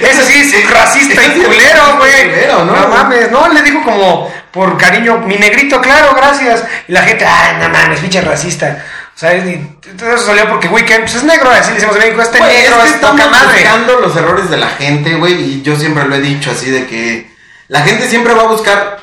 [0.00, 2.46] Eso sí es racista y es culero, güey.
[2.48, 2.64] ¿no?
[2.64, 2.88] ¿no?
[2.88, 6.64] mames, no, le dijo como por cariño, mi negrito, claro, gracias.
[6.88, 8.82] Y la gente, ah, no mames, pinche racista.
[9.14, 9.44] ¿Sabes?
[9.46, 9.58] Y
[9.96, 12.86] todo eso salió porque Weekend pues, es negro, así decimos en México, este negro es
[12.86, 13.60] es, que poca estamos madre.
[13.60, 16.86] buscando los errores de la gente, güey, y yo siempre lo he dicho así de
[16.86, 17.33] que
[17.68, 18.98] la gente siempre va a buscar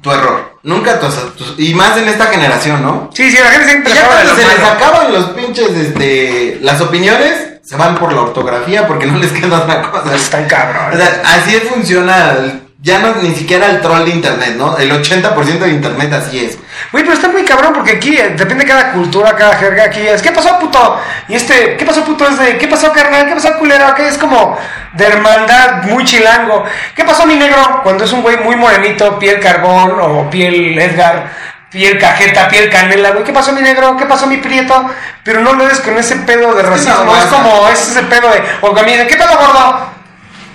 [0.00, 3.10] tu error, nunca tu, tus- y más en esta generación, ¿no?
[3.14, 7.60] Sí, sí, la gente siempre ya cuando se les acaban los pinches, este, las opiniones,
[7.62, 10.14] se van por la ortografía porque no les queda otra cosa.
[10.16, 10.94] Están cabrones.
[10.94, 14.76] O sea, así funciona, el- ya no ni siquiera el troll de internet, ¿no?
[14.76, 16.58] El 80% de internet así es.
[16.90, 19.84] Güey, pero está muy cabrón porque aquí eh, depende de cada cultura, cada jerga.
[19.84, 21.00] Aquí es, ¿qué pasó, puto?
[21.28, 22.26] Y este, ¿qué pasó, puto?
[22.26, 23.26] Es de, ¿qué pasó, carnal?
[23.26, 23.94] ¿Qué pasó, culero?
[23.94, 24.58] Que es como
[24.94, 26.64] de hermandad, muy chilango.
[26.96, 27.82] ¿Qué pasó, mi negro?
[27.84, 31.30] Cuando es un güey muy morenito, piel carbón o piel Edgar,
[31.70, 33.22] piel cajeta, piel canela, güey.
[33.22, 33.96] ¿Qué pasó, mi negro?
[33.96, 34.90] ¿Qué pasó, mi prieto?
[35.22, 37.04] Pero no lo ves con ese pedo de racismo.
[37.04, 40.01] no, es como, es ese pedo de, o ¿qué pedo, gordo?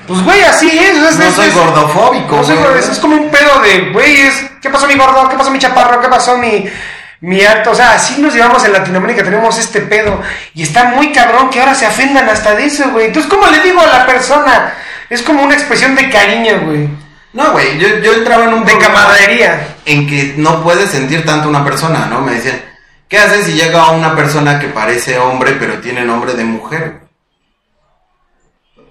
[0.08, 0.98] Pues, güey, así es.
[0.98, 2.68] es- No es- soy es- gordofóbico, no soy güey.
[2.68, 5.28] gordo, es, como un pedo de, güey, es, ¿qué pasó mi gordo?
[5.30, 6.00] ¿Qué pasó mi chaparro?
[6.02, 6.66] ¿Qué pasó mi,
[7.22, 7.72] mi alto?
[7.72, 10.22] O sea, así nos llevamos en Latinoamérica, tenemos este pedo.
[10.54, 13.08] Y está muy cabrón que ahora se ofendan hasta de eso, güey.
[13.08, 14.74] Entonces, ¿cómo le digo a la persona?
[15.10, 16.90] Es como una expresión de cariño, güey.
[17.34, 19.76] No, güey, yo, yo entraba en un De camaradería.
[19.86, 22.22] en que no puedes sentir tanto una persona, ¿no?
[22.22, 22.60] Me decían,
[23.10, 27.07] ¿qué haces si llega una persona que parece hombre pero tiene nombre de mujer?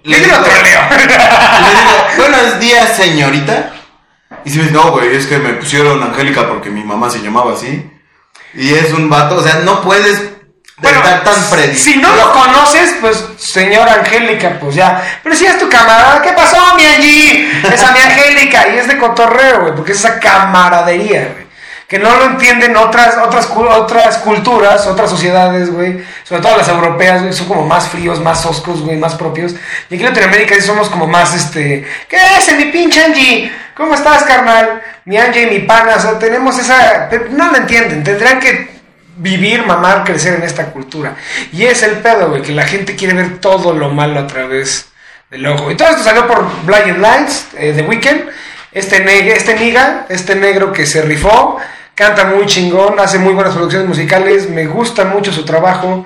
[0.11, 3.71] Le digo le digo, buenos días, señorita.
[4.45, 7.19] Y si me dice, no, güey, es que me pusieron Angélica porque mi mamá se
[7.19, 7.91] llamaba así.
[8.53, 10.21] Y es un vato, o sea, no puedes
[10.77, 11.91] Bueno, estar tan predispuesto.
[11.91, 15.19] si no lo conoces, pues, señora Angélica, pues ya.
[15.23, 17.51] Pero si es tu camarada, ¿qué pasó, mi Angie?
[17.73, 18.65] Esa mi Angélica.
[18.69, 21.46] Y es de cotorreo, güey, porque es esa camaradería, güey.
[21.87, 26.03] Que no lo entienden otras, otras, otras culturas, otras sociedades, güey.
[26.23, 29.53] Sobre todo las europeas, güey, son como más fríos, más oscos, güey, más propios.
[29.89, 31.87] Y aquí en Latinoamérica sí somos como más, este...
[32.09, 33.51] ¿Qué es, mi pinche Angie?
[33.75, 34.81] ¿Cómo estás, carnal?
[35.05, 37.09] Mi Angie mi pana, o sea, tenemos esa...
[37.31, 38.69] No la entienden, tendrán que
[39.15, 41.15] vivir, mamar, crecer en esta cultura.
[41.53, 44.89] Y es el pedo, güey, que la gente quiere ver todo lo malo a través
[45.31, 45.71] del ojo.
[45.71, 48.29] Y todo esto salió por Blind Lights, eh, The Weeknd.
[48.73, 51.57] Este, neg- este niga, este negro que se rifó,
[51.97, 56.05] canta muy chingón, hace muy buenas producciones musicales, me gusta mucho su trabajo.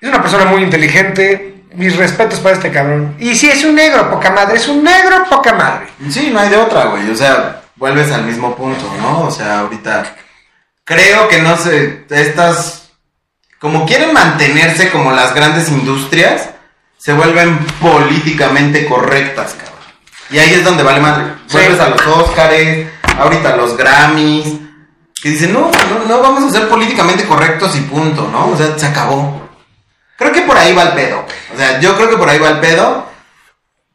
[0.00, 1.54] Es una persona muy inteligente.
[1.74, 3.14] Mis respetos para este cabrón.
[3.20, 4.56] Y sí, es un negro, poca madre.
[4.56, 5.86] Es un negro, poca madre.
[6.08, 7.08] Sí, no hay de otra, güey.
[7.10, 9.20] O sea, vuelves al mismo punto, ¿no?
[9.20, 10.16] O sea, ahorita
[10.82, 12.88] creo que no sé, estas,
[13.60, 16.48] como quieren mantenerse como las grandes industrias,
[16.96, 19.76] se vuelven políticamente correctas, cabrón.
[20.30, 21.34] Y ahí es donde vale madre.
[21.46, 21.58] Sí.
[21.58, 24.67] Vuelves a los Óscares, ahorita a los Grammys,
[25.22, 28.50] que dicen, no, no, no vamos a ser políticamente correctos y punto, ¿no?
[28.50, 29.48] O sea, se acabó.
[30.16, 31.24] Creo que por ahí va el pedo.
[31.54, 33.06] O sea, yo creo que por ahí va el pedo.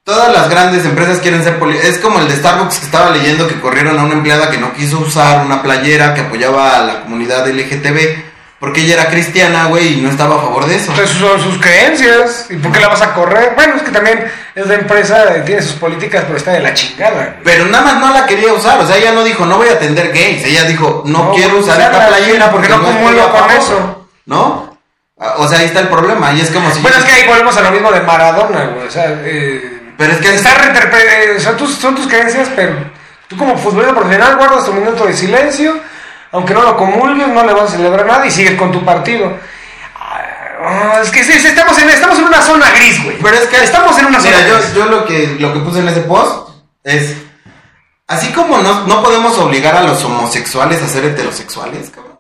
[0.04, 3.48] Todas las grandes empresas quieren ser poli Es como el de Starbucks que estaba leyendo
[3.48, 7.02] que corrieron a una empleada que no quiso usar una playera que apoyaba a la
[7.04, 8.33] comunidad LGTB
[8.64, 10.92] porque ella era cristiana, güey, y no estaba a favor de eso.
[10.94, 12.46] Entonces son sus creencias.
[12.50, 13.52] ¿Y por qué la vas a correr?
[13.58, 14.24] Bueno, es que también
[14.56, 17.40] es de empresa, tiene sus políticas, pero está de la chingada.
[17.44, 19.74] Pero nada más no la quería usar, o sea, ella no dijo, no voy a
[19.74, 20.46] atender gays.
[20.46, 23.40] Ella dijo, no, No quiero a usar esta la playera porque no no comulgo con
[23.42, 23.52] favor".
[23.52, 24.08] eso.
[24.28, 24.78] ¿No?
[25.20, 26.80] Ah, O sea, ahí está el problema, y es como si...
[26.80, 28.88] Bueno, es que ahí volvemos a lo mismo de Maradona, güey.
[28.88, 30.36] O sea, eh, Pero es que...
[30.36, 32.76] está reinterpre- eh, son, tus, son tus creencias, pero
[33.28, 35.76] tú como futbolista profesional guardas tu minuto de silencio,
[36.34, 39.38] aunque no lo comulgues, no le vas a celebrar nada y sigues con tu partido.
[40.66, 43.18] Ah, es que estamos, en, estamos en una zona gris, güey.
[43.22, 44.74] Pero es que estamos en una Mira, zona yo, gris.
[44.74, 46.50] yo lo que lo que puse en ese post
[46.84, 47.16] es
[48.08, 52.20] así como no, no podemos obligar a los homosexuales a ser heterosexuales, cabrón.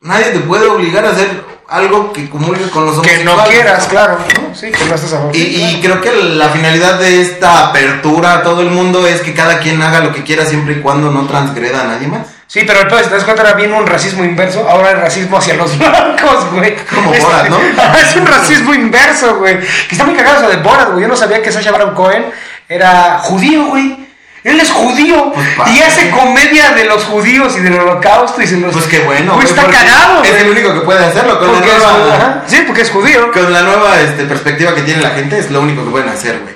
[0.00, 3.44] Nadie te puede obligar a hacer algo que comulgue con los Que homosexuales.
[3.44, 4.18] no quieras, claro.
[4.48, 4.54] ¿no?
[4.54, 5.36] Sí, que no estés a favor.
[5.36, 9.58] Y creo que la finalidad de esta apertura a todo el mundo es que cada
[9.58, 12.26] quien haga lo que quiera siempre y cuando no transgreda a nadie más.
[12.48, 14.66] Sí, pero el pedo, si te das cuenta, era bien un racismo inverso.
[14.68, 16.76] Ahora el racismo hacia los blancos, güey.
[16.94, 17.58] Como Es- Borat, ¿no?
[17.98, 19.58] es un racismo inverso, güey.
[19.60, 21.02] Que está muy cagado eso de Borat, güey.
[21.02, 22.26] Yo no sabía que Sacha Baron Cohen
[22.68, 24.06] era judío, güey.
[24.44, 25.32] Él es judío.
[25.34, 28.72] Pues, y hace comedia de los judíos y del holocausto y se los.
[28.72, 29.34] Pues qué bueno.
[29.34, 31.40] Güey, está cagado, Es el único que puede hacerlo.
[31.40, 32.42] Con Porque la nueva.
[32.46, 33.32] Sí, porque es judío.
[33.32, 36.38] con la nueva este, perspectiva que tiene la gente es lo único que pueden hacer,
[36.38, 36.54] güey.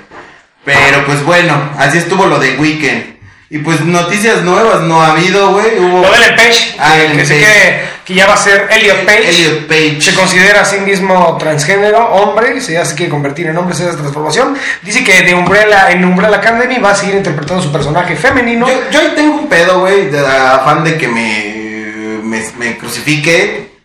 [0.63, 3.19] Pero pues bueno, así estuvo lo de Weekend.
[3.53, 5.77] Y pues noticias nuevas no ha habido, güey.
[5.77, 6.01] Hubo...
[6.03, 7.81] Lo de Ellen Page, Ah, que, que, se Page.
[8.05, 9.29] que ya va a ser Elliot Page.
[9.29, 9.99] Elliot Page.
[9.99, 13.83] Se considera a sí mismo transgénero, hombre, se ya se quiere convertir en hombre, esa
[13.89, 14.57] es la transformación.
[14.83, 18.69] Dice que de Umbrella, en Umbrella Academy va a seguir interpretando su personaje femenino.
[18.69, 23.79] Yo, yo ahí tengo un pedo, güey, de afán de que me, me, me crucifique.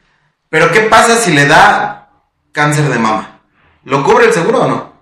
[0.49, 2.09] Pero ¿qué pasa si le da
[2.53, 3.41] cáncer de mama?
[3.83, 4.93] ¿Lo cubre el seguro o no?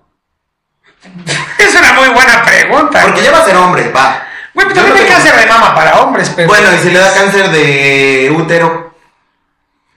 [1.58, 3.02] Es una muy buena pregunta.
[3.02, 4.23] Porque ya va a ser hombre, va.
[4.54, 6.48] Güey, pero también hay cáncer de mama para hombres, pero.
[6.48, 8.94] Bueno, y si le da cáncer de útero,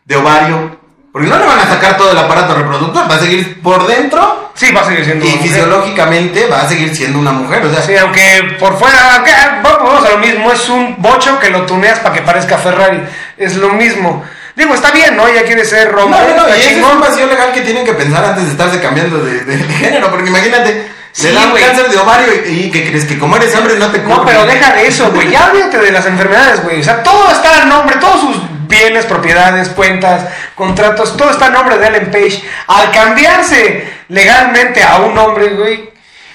[0.06, 0.78] de ovario.
[1.12, 4.52] Porque no le van a sacar todo el aparato reproductor, va a seguir por dentro
[4.54, 5.50] Sí, va a seguir siendo y una mujer.
[5.52, 7.66] fisiológicamente va a seguir siendo una mujer.
[7.66, 11.40] O sea, Sí, aunque por fuera, aunque, ah, vamos a lo mismo, es un bocho
[11.40, 13.02] que lo tuneas para que parezca Ferrari.
[13.36, 14.24] Es lo mismo.
[14.56, 15.28] Digo, está bien, ¿no?
[15.28, 16.20] Ella quiere ser No, hombre.
[16.36, 18.80] no, no, está y es un vacío legal que tienen que pensar antes de estarse
[18.80, 21.64] cambiando de, de- de género, porque imagínate, Sí, le dan güey.
[21.64, 24.34] cáncer de ovario y, y que crees que como eres hombre no te No, cubre.
[24.34, 25.32] pero deja de eso, güey.
[25.32, 26.80] Ya olvídate de las enfermedades, güey.
[26.80, 28.36] O sea, todo está a nombre, todos sus
[28.68, 32.44] bienes, propiedades, cuentas, contratos, todo está a nombre de Ellen Page.
[32.68, 35.90] Al cambiarse legalmente a un hombre, güey,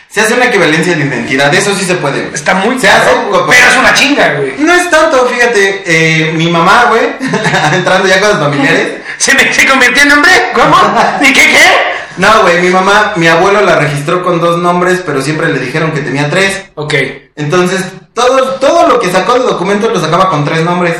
[0.08, 2.20] Se hace una equivalencia de identidad, eso sí se puede.
[2.22, 2.34] güey.
[2.34, 3.10] está muy Se hace.
[3.48, 4.54] Pero es una chinga, güey.
[4.58, 7.04] No es tanto, fíjate, eh, mi mamá, güey,
[7.72, 8.88] entrando ya con los familiares.
[9.18, 10.32] ¿Se, me, ¿Se convirtió en hombre?
[10.54, 10.76] ¿Cómo?
[11.20, 11.92] ¿Y qué qué?
[12.18, 15.92] No, güey, mi mamá, mi abuelo la registró con dos nombres, pero siempre le dijeron
[15.92, 16.64] que tenía tres.
[16.74, 16.94] Ok.
[17.36, 20.96] Entonces, todo, todo lo que sacó de documentos lo sacaba con tres nombres.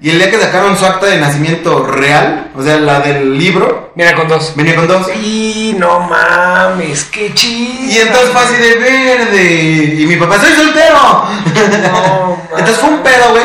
[0.00, 3.92] Y el día que sacaron su acta de nacimiento real, o sea, la del libro,
[3.94, 4.52] Mira con dos.
[4.56, 5.06] venía con dos.
[5.22, 7.92] Y no mames, qué chido.
[7.92, 9.94] Y entonces fue así de verde.
[10.00, 11.24] Y mi papá, soy soltero.
[11.92, 13.44] No, entonces fue un pedo, güey.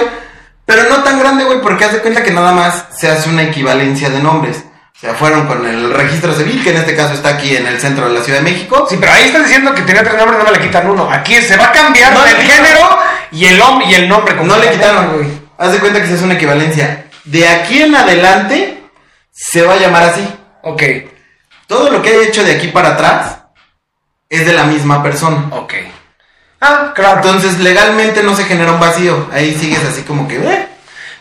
[0.66, 4.10] Pero no tan grande, güey, porque hace cuenta que nada más se hace una equivalencia
[4.10, 4.64] de nombres.
[4.98, 7.80] O sea, fueron con el registro civil, que en este caso está aquí en el
[7.80, 8.88] centro de la Ciudad de México.
[8.90, 11.08] Sí, pero ahí está diciendo que tenía tres nombres, no me le quitan uno.
[11.12, 12.98] Aquí se va a cambiar No el género
[13.32, 14.34] y el hombre y el nombre.
[14.34, 15.28] No le quitaron, güey.
[15.60, 17.06] Haz de cuenta que se hace una equivalencia.
[17.26, 18.82] De aquí en adelante
[19.32, 20.28] se va a llamar así.
[20.64, 20.82] Ok,
[21.68, 23.38] Todo lo que haya hecho de aquí para atrás
[24.30, 25.48] es de la misma persona.
[25.52, 25.74] ok.
[26.60, 27.18] Ah, claro.
[27.18, 29.28] Entonces legalmente no se genera un vacío.
[29.32, 30.67] Ahí sigues así como que, eh.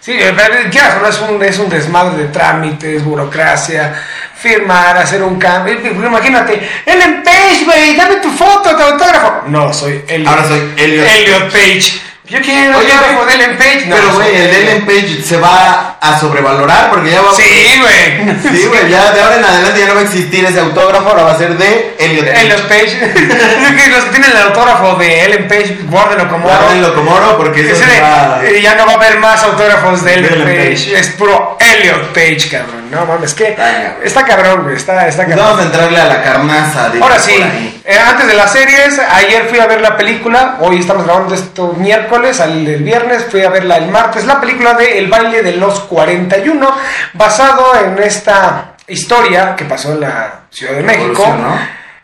[0.06, 3.92] Sí, no, es un, es un desmadre de trámites, burocracia,
[4.36, 5.80] firmar, hacer un cambio.
[5.80, 9.48] Pues, Imagínate, Ellen Page, güey, dame tu foto, tu autógrafo.
[9.48, 10.28] No, soy Elliot.
[10.28, 11.08] Ahora soy Elliot.
[11.08, 12.00] Elliot Page.
[12.28, 13.86] Yo quiero Oye, güey, de Ellen Page.
[13.86, 18.36] No, Pero güey, el Ellen Page se va a sobrevalorar porque ya va Sí, güey.
[18.56, 21.22] Sí, güey, ya de ahora en adelante ya no va a existir ese autógrafo, ahora
[21.22, 22.40] va a ser de Elliot Page.
[22.42, 23.90] Elliot Page.
[23.90, 26.56] los que tienen el autógrafo de Ellen Page, guárdenlo como oro.
[26.58, 28.40] Guárdenlo como oro porque eso Ese se de- va...
[28.60, 30.70] ya no va a haber más autógrafos de Ellen Ellen Page.
[30.90, 30.98] Page.
[30.98, 32.90] Es puro Elliot Page, cabrón.
[32.90, 33.56] No mames, que
[34.04, 34.62] Está cabrón.
[34.64, 34.76] güey.
[34.76, 35.44] Está, está cabrón.
[35.46, 36.88] Vamos a entrarle a la carnaza.
[36.90, 37.82] de Ahora sí, ahí.
[37.84, 41.74] eh, antes de las series, ayer fui a ver la película, hoy estamos grabando esto
[41.76, 45.52] miércoles, al el viernes, fui a verla el martes, la película de El baile de
[45.52, 46.70] los 41,
[47.12, 51.24] basado en esta historia que pasó en la Ciudad de México,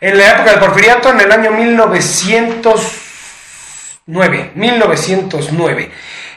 [0.00, 5.90] en la época del porfiriato, en el año 1909, 1909.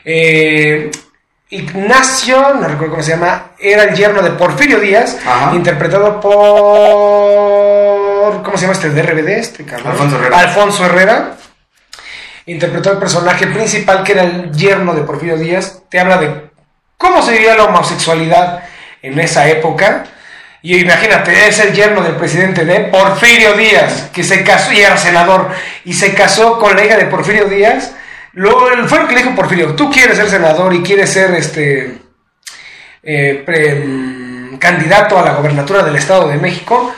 [0.05, 0.89] Eh,
[1.49, 5.53] Ignacio, no recuerdo cómo se llama, era el yerno de Porfirio Díaz, Ajá.
[5.53, 6.33] interpretado por.
[8.43, 8.89] ¿Cómo se llama este?
[8.89, 9.27] ¿De RBD?
[9.29, 9.91] Este cabrón.
[9.91, 10.39] Alfonso Herrera.
[10.39, 11.31] Alfonso Herrera.
[12.47, 15.81] Interpretó el personaje principal que era el yerno de Porfirio Díaz.
[15.89, 16.49] Te habla de
[16.97, 18.63] cómo se vivía la homosexualidad
[19.01, 20.05] en esa época.
[20.61, 24.97] Y imagínate, es el yerno del presidente de Porfirio Díaz, que se casó y era
[24.97, 25.51] senador,
[25.83, 27.93] y se casó con la hija de Porfirio Díaz.
[28.33, 31.99] Lo, fue lo que le dijo Porfirio, tú quieres ser senador y quieres ser este
[33.03, 36.93] eh, mm, candidato a la gobernatura del Estado de México,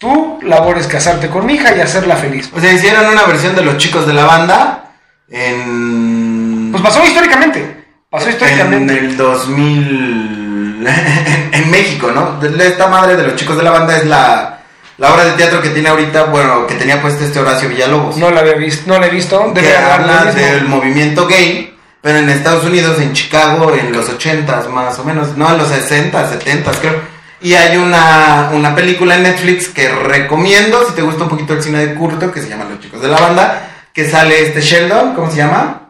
[0.00, 2.50] tu labor es casarte con mi hija y hacerla feliz.
[2.56, 4.92] O sea, hicieron una versión de los chicos de la banda
[5.30, 6.70] en...
[6.72, 8.98] Pues pasó históricamente, pasó en históricamente.
[8.98, 10.86] el 2000...
[10.86, 12.40] en, en México, ¿no?
[12.62, 14.60] Esta madre de los chicos de la banda es la,
[14.96, 18.16] la obra de teatro que tiene ahorita, bueno, que tenía puesto este Horacio Villalobos.
[18.16, 19.52] No la había visto, no la he visto.
[19.52, 24.08] que Debe lo habla del movimiento gay, pero en Estados Unidos, en Chicago, en los
[24.08, 27.19] 80s más o menos, no, en los 60s, 70s creo.
[27.42, 31.62] Y hay una, una película en Netflix que recomiendo, si te gusta un poquito el
[31.62, 35.14] cine de culto, que se llama Los Chicos de la Banda, que sale este Sheldon,
[35.14, 35.80] ¿cómo se llama?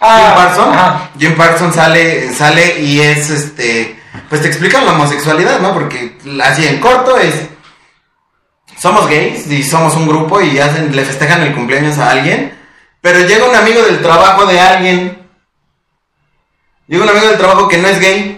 [0.00, 1.10] Ah, Jim Parsons.
[1.18, 5.72] Jim Parsons sale, sale y es este, pues te explican la homosexualidad, ¿no?
[5.72, 7.34] Porque así en corto es,
[8.78, 12.56] somos gays y somos un grupo y hacen, le festejan el cumpleaños a alguien,
[13.00, 15.18] pero llega un amigo del trabajo de alguien,
[16.86, 18.35] llega un amigo del trabajo que no es gay,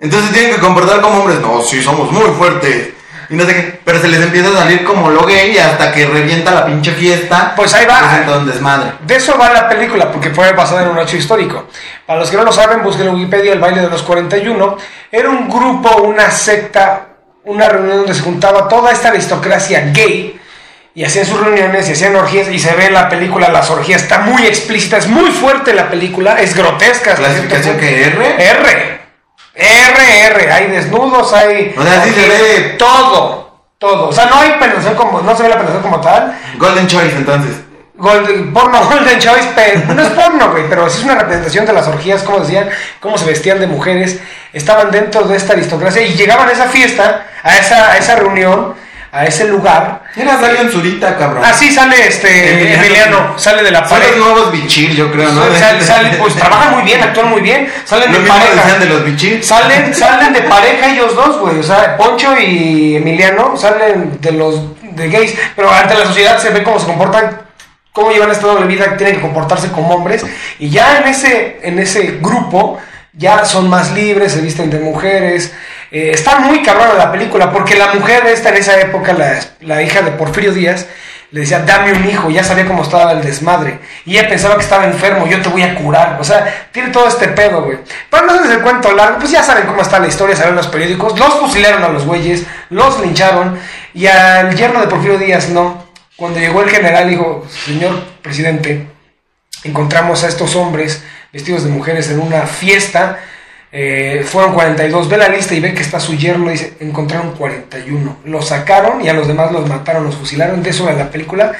[0.00, 2.90] entonces tienen que comportar como hombres, no, sí, somos muy fuertes.
[3.30, 3.80] y no sé qué.
[3.84, 7.52] Pero se les empieza a salir como lo gay hasta que revienta la pinche fiesta.
[7.56, 8.20] Pues ahí va.
[8.20, 8.92] Es un desmadre.
[9.04, 11.66] De eso va la película, porque fue basada en un hecho histórico.
[12.06, 14.76] Para los que no lo saben, busquen en Wikipedia el baile de los 41.
[15.10, 17.08] Era un grupo, una secta,
[17.44, 20.38] una reunión donde se juntaba toda esta aristocracia gay
[20.94, 24.02] y hacían sus reuniones y hacían orgías y se ve en la película las orgías,
[24.02, 27.14] está muy explícita, es muy fuerte la película, es grotesca.
[27.14, 28.36] ¿Clasificación que R?
[28.38, 28.97] R.
[29.58, 31.74] R, R, hay desnudos, hay...
[31.76, 34.08] O sea, sí se ve- todo, todo.
[34.08, 37.16] O sea, no hay penetración como, no se ve la penetración como tal, Golden Choice,
[37.16, 37.56] entonces.
[37.96, 41.72] Golden, porno Golden Choice, pero no es porno, güey, pero sí es una representación de
[41.72, 42.68] las orgías, como decían,
[43.00, 44.20] cómo se vestían de mujeres,
[44.52, 48.74] estaban dentro de esta aristocracia y llegaban a esa fiesta, a esa, a esa reunión,
[49.10, 50.02] a ese lugar.
[50.16, 51.44] Era Dalian Zurita, cabrón.
[51.44, 52.84] Así sale este Emiliano.
[52.84, 54.18] Emiliano, sale de la Son los pared.
[54.20, 55.42] nuevos bichir, yo creo, ¿no?
[55.54, 58.78] Sale- sale- pues trabajan muy bien, actúan muy bien, salen Lo de pareja.
[58.78, 59.42] de los bichir.
[59.44, 61.58] Salen, salen de pareja ellos dos, güey.
[61.58, 66.50] O sea, Poncho y Emiliano salen de los de gays, pero ante la sociedad se
[66.50, 67.40] ve cómo se comportan,
[67.92, 70.24] cómo llevan esta doble vida, tienen que comportarse como hombres.
[70.58, 72.78] Y ya en ese, en ese grupo
[73.18, 75.52] ya son más libres, se visten de mujeres.
[75.90, 79.82] Eh, está muy cabrona la película, porque la mujer esta en esa época, la, la
[79.82, 80.86] hija de Porfirio Díaz,
[81.30, 83.80] le decía, dame un hijo, ya sabía cómo estaba el desmadre.
[84.06, 86.16] Y ella pensaba que estaba enfermo, yo te voy a curar.
[86.20, 87.78] O sea, tiene todo este pedo, güey.
[88.08, 90.68] Para no hacerles el cuento largo, pues ya saben cómo está la historia, saben los
[90.68, 91.18] periódicos.
[91.18, 93.58] Los fusilaron a los güeyes, los lincharon.
[93.92, 95.86] Y al yerno de Porfirio Díaz, no.
[96.16, 98.86] Cuando llegó el general, dijo, señor presidente,
[99.64, 101.02] encontramos a estos hombres
[101.32, 103.18] vestidos de mujeres en una fiesta.
[103.70, 105.08] eh, fueron 42.
[105.08, 106.50] Ve la lista y ve que está su yerno.
[106.50, 108.18] Dice: Encontraron 41.
[108.24, 110.62] Los sacaron y a los demás los mataron, los fusilaron.
[110.62, 111.52] De eso era la película.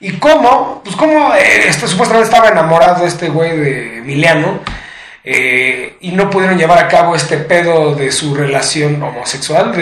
[0.00, 4.60] Y cómo, pues cómo eh, este, supuestamente estaba enamorado este güey de Emiliano.
[5.24, 9.72] eh, y no pudieron llevar a cabo este pedo de su relación homosexual,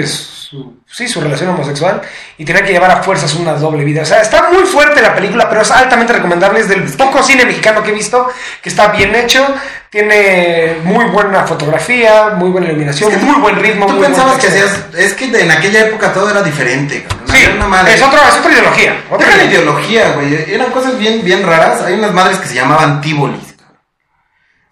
[0.87, 2.01] sí, su relación homosexual,
[2.39, 4.03] y tenía que llevar a fuerzas una doble vida.
[4.03, 6.61] O sea, está muy fuerte la película, pero es altamente recomendable.
[6.61, 8.29] Es del poco cine mexicano que he visto,
[8.63, 9.45] que está bien hecho,
[9.91, 13.87] tiene muy buena fotografía, muy buena iluminación, muy buen ritmo.
[13.87, 14.87] Tú muy pensabas que hacías.
[14.97, 17.07] Es que en aquella época todo era diferente.
[17.27, 19.05] Sí, es, otra, es otra ideología.
[19.11, 20.53] otra ideología, güey.
[20.53, 21.83] Eran cosas bien, bien raras.
[21.83, 23.54] Hay unas madres que se llamaban tíbolis.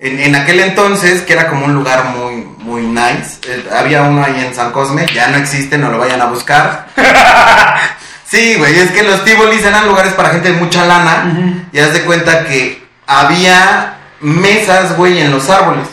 [0.02, 3.38] En, en aquel entonces, que era como un lugar muy, muy nice.
[3.46, 5.06] eh, había uno ahí en San Cosme.
[5.14, 6.88] Ya no existe, no lo vayan a buscar.
[8.26, 8.80] sí, güey.
[8.80, 11.68] Es que los tíbolis eran lugares para gente de mucha lana.
[11.72, 15.86] Y haz de cuenta que había mesas, güey, en los árboles.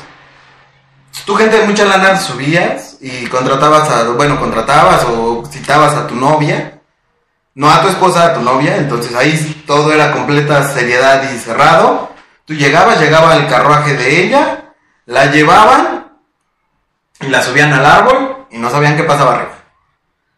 [1.26, 4.04] Tú, gente de mucha lana, subías y contratabas a.
[4.10, 6.80] Bueno, contratabas o citabas a tu novia
[7.60, 12.09] no a tu esposa, a tu novia, entonces ahí todo era completa seriedad y cerrado.
[12.50, 14.74] Tú llegabas, llegaba el carruaje de ella,
[15.06, 16.08] la llevaban
[17.22, 19.52] y la subían al árbol y no sabían qué pasaba arriba.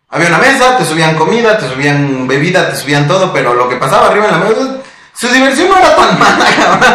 [0.10, 3.78] Había una mesa, te subían comida, te subían bebida, te subían todo, pero lo que
[3.78, 4.76] pasaba arriba en la mesa,
[5.14, 6.90] su diversión no era tan mala, cabrón.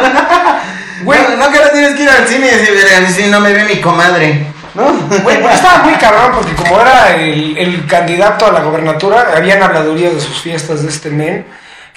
[1.05, 1.21] Güey.
[1.31, 3.55] no, no que ahora tienes que ir al cine y decir, "Verga, si no me
[3.55, 4.93] ve mi comadre, ¿no?
[5.23, 9.63] Güey, pues estaba muy cabrón porque como era el, el candidato a la gobernatura, habían
[9.63, 11.47] habladurías de sus fiestas de este men.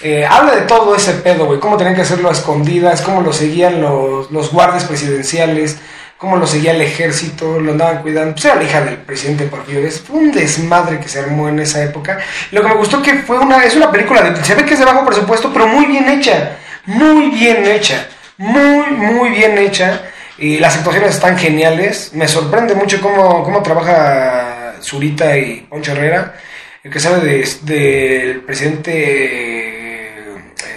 [0.02, 3.34] Eh, habla de todo ese pedo, güey, cómo tenían que hacerlo a escondidas, cómo lo
[3.34, 5.78] seguían los, los guardias presidenciales,
[6.18, 8.34] cómo lo seguía el ejército, lo andaban cuidando.
[8.34, 10.00] Pues era la hija del presidente Porfirio Díaz.
[10.06, 12.18] Fue un desmadre que se armó en esa época.
[12.52, 14.80] Lo que me gustó que fue una, es una película, de, se ve que es
[14.80, 18.08] de bajo presupuesto, pero muy bien hecha, muy bien hecha,
[18.38, 20.02] muy, muy bien hecha.
[20.38, 22.12] Y las actuaciones están geniales.
[22.14, 26.36] Me sorprende mucho cómo, cómo trabaja Zurita y Poncho Herrera.
[26.82, 29.59] El que sabe de- del presidente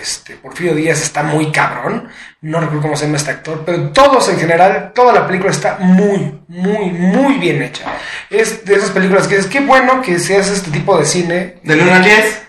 [0.03, 2.09] este, Porfirio Díaz está muy cabrón.
[2.41, 5.79] No recuerdo cómo se llama este actor, pero todos en general, toda la película está
[5.79, 7.85] muy, muy, muy bien hecha.
[8.29, 11.61] Es de esas películas que dices, qué bueno que se hace este tipo de cine.
[11.63, 12.43] Del 1 al 10.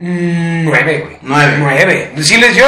[0.00, 1.16] Mm, Nueve, güey.
[1.22, 1.56] Nueve.
[1.58, 2.12] Nueve.
[2.22, 2.66] Si les yo,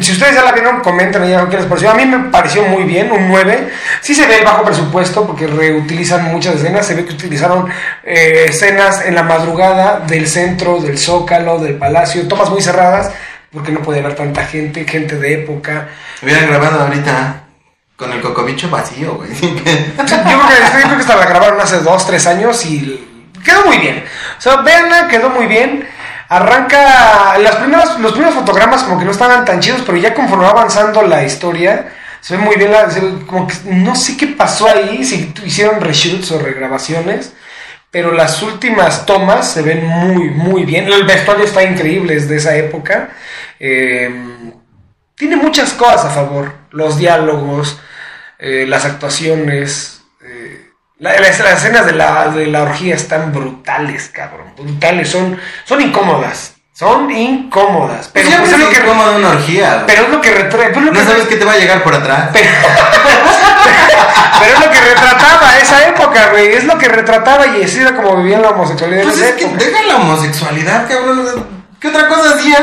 [0.00, 1.90] si ustedes ya la vieron, comenten ahí qué les pareció.
[1.90, 3.72] A mí me pareció muy bien, un 9.
[4.02, 6.86] Sí se ve el bajo presupuesto porque reutilizan muchas escenas.
[6.86, 7.68] Se ve que utilizaron
[8.04, 12.28] eh, escenas en la madrugada del centro, del zócalo, del palacio.
[12.28, 13.10] Tomas muy cerradas
[13.50, 15.88] porque no puede haber tanta gente, gente de época.
[16.22, 17.44] Hubieran grabado ahorita
[17.96, 19.30] con el cocobicho vacío, güey.
[19.32, 23.64] Yo creo que, yo creo que hasta la grabaron hace dos, tres años y quedó
[23.64, 24.04] muy bien.
[24.38, 25.95] O sea, véanla, quedó muy bien.
[26.28, 27.38] Arranca.
[27.38, 30.50] Las primeras, los primeros fotogramas como que no estaban tan chidos, pero ya conforme va
[30.50, 32.72] avanzando la historia, se ve muy bien.
[32.72, 32.88] La,
[33.26, 37.32] como que no sé qué pasó ahí, si hicieron reshoots o regrabaciones.
[37.90, 40.86] Pero las últimas tomas se ven muy, muy bien.
[40.92, 43.10] El vestuario está increíble, es de esa época.
[43.58, 44.10] Eh,
[45.14, 46.52] tiene muchas cosas a favor.
[46.72, 47.80] Los diálogos,
[48.38, 49.95] eh, las actuaciones.
[50.98, 54.52] La- las, las escenas de la, de la orgía están brutales, cabrón.
[54.56, 56.54] Brutales, son, son incómodas.
[56.72, 58.10] Son incómodas.
[58.12, 59.74] Pero, pues, es lo que, como una orgía.
[59.74, 59.86] güey.
[59.86, 60.70] pero es lo que retrae.
[60.70, 62.30] es lo no que- sabes qué te va a llegar por atrás.
[62.32, 62.48] pero,
[64.40, 66.52] pero es lo que retrataba esa época, güey.
[66.52, 69.82] Es lo que retrataba y así era como vivían la homosexualidad Pues es que deja
[69.88, 71.46] la homosexualidad, cabrón.
[71.80, 72.62] ¿Qué otra cosa hacías?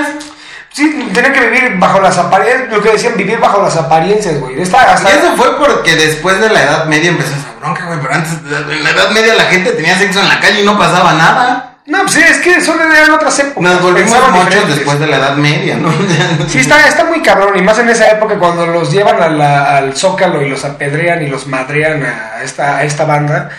[0.73, 2.69] Sí, tenía que vivir bajo las apariencias.
[2.71, 4.59] Lo que decían, vivir bajo las apariencias, güey.
[4.61, 7.99] Esta- hasta- Y eso fue porque después de la Edad Media empezó esa bronca, güey.
[8.01, 10.77] Pero antes, en la Edad Media la gente tenía sexo en la calle y no
[10.77, 11.69] pasaba nada.
[11.85, 13.61] No, pues sí, es que son eran otras épocas.
[13.73, 15.91] Nos volvimos muchos después de la Edad Media, ¿no?
[16.47, 19.77] Sí, está, está muy cabrón, y más en esa época cuando los llevan a la-
[19.77, 23.49] al Zócalo y los apedrean y los madrean a esta, a esta banda,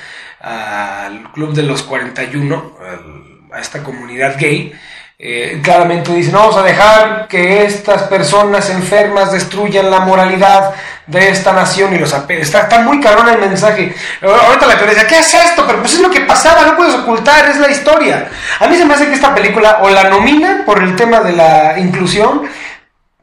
[0.41, 4.73] al Club de los 41, al- a esta comunidad gay.
[5.17, 10.75] Eh, claramente dicen, no vamos a dejar que estas personas enfermas destruyan la moralidad
[11.07, 12.13] de esta nación y los.
[12.13, 13.95] Está, está muy cabrón el mensaje.
[14.23, 15.65] Ahorita la teoría dice, ¿qué es esto?
[15.67, 18.29] Pero pues es lo que pasaba, no puedes ocultar, es la historia.
[18.59, 21.33] A mí se me hace que esta película o la nominan por el tema de
[21.33, 22.43] la inclusión,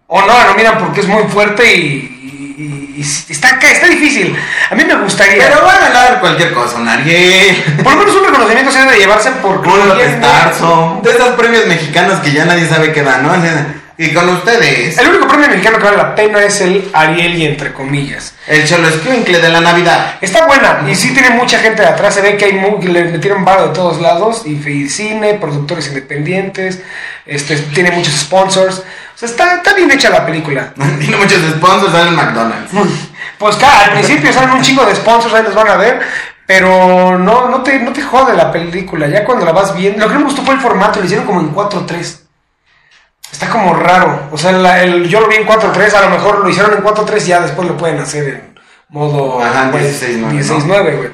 [0.07, 2.17] o no la nominan porque es muy fuerte y,
[2.61, 4.35] y- y está, está difícil.
[4.69, 5.47] A mí me gustaría.
[5.47, 8.91] Pero va a ganar cualquier cosa, un Ariel, por lo menos un reconocimiento se debe
[8.93, 13.01] de llevarse por un López Tarso, de esos premios mexicanos que ya nadie sabe qué
[13.03, 13.33] dan, ¿no?
[13.97, 17.45] Y con ustedes, El único premio mexicano que vale la pena es el Ariel y
[17.45, 18.33] entre comillas.
[18.47, 20.15] el Cholo Escuincle de la Navidad.
[20.21, 22.15] Está buena y sí tiene mucha gente de atrás.
[22.15, 24.43] Se ve que hay mu- que le metieron varo de todos lados.
[24.45, 26.79] Y y cine, productores independientes.
[27.25, 28.79] Este, tiene muchos sponsors.
[28.79, 28.83] O
[29.21, 30.73] sea, está, está bien hecha la película.
[30.99, 32.71] Tiene muchos sponsors, salen McDonald's.
[33.37, 35.99] Pues claro, al principio salen un chingo de sponsors, ahí los van a ver,
[36.47, 40.07] pero no, no, te, no te jode la película, ya cuando la vas viendo, lo
[40.07, 42.20] que no me gustó fue el formato, lo hicieron como en 4.3.
[43.31, 46.39] Está como raro, o sea, la- el- yo lo vi en 4.3, a lo mejor
[46.39, 48.59] lo hicieron en 4.3 y ya después lo pueden hacer en
[48.89, 51.09] modo Ajá, pues, 16:9, 16:9, güey.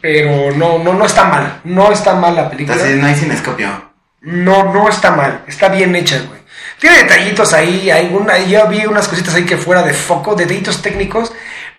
[0.00, 2.76] Pero no, no, no está mal, no está mal la película.
[2.76, 3.68] Así no hay cinescopio.
[4.20, 6.40] No, no está mal, está bien hecha, güey.
[6.80, 10.82] Tiene detallitos ahí, hay una, yo vi unas cositas ahí que fuera de foco, detallitos
[10.82, 11.32] técnicos,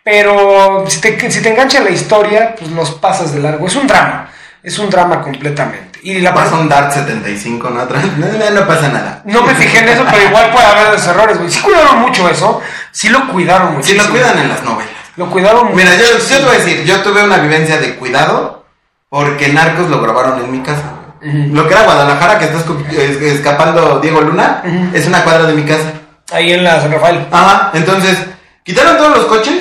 [0.04, 3.68] pero si te, si te engancha la historia, pues los pasas de largo.
[3.68, 4.32] Es un drama,
[4.68, 5.98] es un drama completamente.
[6.04, 7.86] Y la Pasa un Dart 75, ¿no?
[7.86, 9.22] No, no, pasa nada.
[9.24, 11.50] No me fijé en eso, pero igual puede haber los errores, güey.
[11.50, 12.62] Sí cuidaron mucho eso,
[12.92, 13.88] sí lo cuidaron mucho.
[13.88, 14.92] Si lo cuidan en las novelas.
[15.16, 18.66] Lo cuidaron Mira, yo, te voy a decir, yo tuve una vivencia de cuidado
[19.08, 20.94] porque Narcos lo grabaron en mi casa.
[21.22, 22.60] Lo que era Guadalajara, que está
[23.26, 25.94] escapando Diego Luna, es una cuadra de mi casa.
[26.32, 27.26] Ahí en la San Rafael.
[27.32, 28.18] Ajá, entonces,
[28.64, 29.56] quitaron todos los coches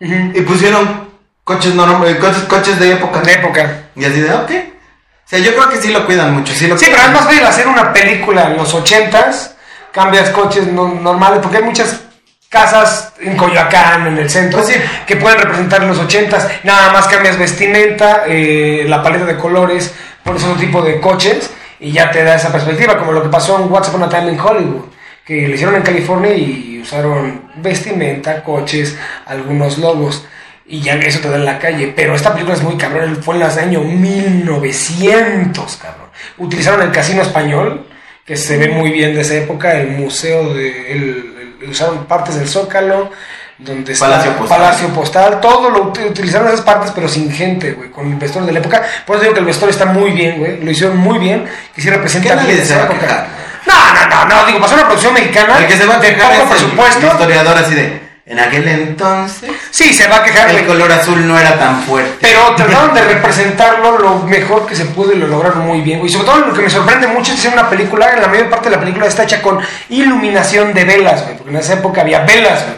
[0.00, 1.05] y pusieron
[1.46, 3.20] coches normales, coches, coches de época.
[3.20, 3.82] De época.
[3.94, 4.50] Y así de, ok.
[4.50, 7.24] O sea, yo creo que sí lo cuidan mucho, sí lo Sí, pero es más
[7.24, 9.54] fácil hacer una película en los ochentas,
[9.92, 12.00] cambias coches no- normales, porque hay muchas
[12.48, 14.80] casas en Coyoacán, en el centro, Pues sí.
[15.06, 19.94] que pueden representar los ochentas, nada más cambias vestimenta, eh, la paleta de colores,
[20.24, 23.56] pones otro tipo de coches y ya te da esa perspectiva, como lo que pasó
[23.60, 24.86] en What's Upon a Time in Hollywood,
[25.24, 30.24] que lo hicieron en California y usaron vestimenta, coches, algunos logos.
[30.68, 31.92] Y ya eso te da en la calle.
[31.94, 33.18] Pero esta película es muy cabrón.
[33.22, 36.06] Fue en los años 1900, cabrón.
[36.38, 37.86] Utilizaron el casino español,
[38.24, 39.74] que se ve muy bien de esa época.
[39.74, 40.92] El museo de.
[40.92, 43.10] el- el- usaron partes del Zócalo,
[43.58, 44.58] donde está Palacio Postal.
[44.58, 45.40] Palacio Postal.
[45.40, 47.90] Todo lo ut- utilizaron esas partes, pero sin gente, güey.
[47.90, 48.82] Con el vestuario de la época.
[49.06, 50.62] Por eso digo que el vestuario está muy bien, güey.
[50.62, 51.46] Lo hicieron muy bien.
[51.74, 53.26] Que sí representa ¿Qué nadie bien esa época.
[53.66, 54.46] No, no, no, no.
[54.46, 55.58] Digo, pasó una producción mexicana.
[55.58, 57.06] El que se va a de poco presupuesto.
[57.06, 61.38] historiador así de, en aquel entonces, Sí, se va a quejar, el color azul no
[61.38, 62.16] era tan fuerte.
[62.20, 66.04] Pero trataron de representarlo lo mejor que se pudo y lo lograron muy bien.
[66.04, 68.50] Y sobre todo lo que me sorprende mucho es que una película, en la mayor
[68.50, 69.60] parte de la película está hecha con
[69.90, 71.36] iluminación de velas, güey.
[71.36, 72.76] Porque en esa época había velas, güey.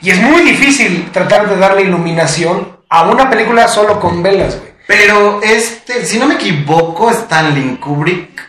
[0.00, 4.74] Y es muy difícil tratar de darle iluminación a una película solo con velas, güey.
[4.86, 8.48] Pero este, si no me equivoco, Stanley Kubrick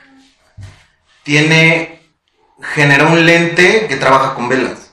[1.23, 2.01] tiene,
[2.75, 4.84] generó un lente que trabaja con velas.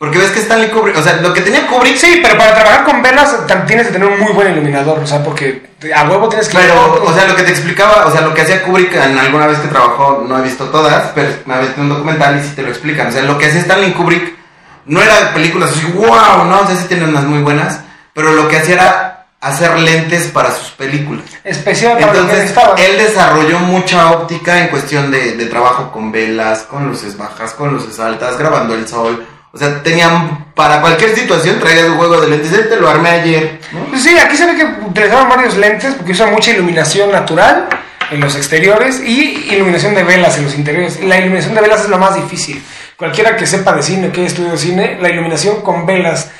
[0.00, 2.84] Porque ves que Stanley Kubrick, o sea, lo que tenía Kubrick, Sí, pero para trabajar
[2.84, 3.36] con velas
[3.66, 6.56] tienes que tener un muy buen iluminador, o sea, porque a huevo tienes que...
[6.56, 9.46] pero, o sea, lo que te explicaba, o sea, lo que hacía Kubrick en alguna
[9.46, 12.54] vez que trabajó, no he visto todas, pero me había visto un documental y sí
[12.56, 13.08] te lo explican.
[13.08, 14.38] O sea, lo que hacía Stanley Kubrick
[14.86, 17.80] no era películas así, wow, no, o sea, sí tiene unas muy buenas,
[18.14, 21.26] pero lo que hacía era hacer lentes para sus películas.
[21.44, 26.10] especial para lo que Entonces, él desarrolló mucha óptica en cuestión de, de trabajo con
[26.10, 29.26] velas, con luces bajas, con luces altas, grabando el sol.
[29.52, 32.52] O sea, tenían para cualquier situación, traía el juego de lentes.
[32.52, 33.84] Este lo armé ayer, ¿no?
[33.86, 37.66] Pues sí, aquí se ve que utilizaron varios lentes porque usan mucha iluminación natural
[38.12, 41.02] en los exteriores y iluminación de velas en los interiores.
[41.02, 42.62] La iluminación de velas es lo más difícil.
[42.96, 46.30] Cualquiera que sepa de cine, que haya estudiado cine, la iluminación con velas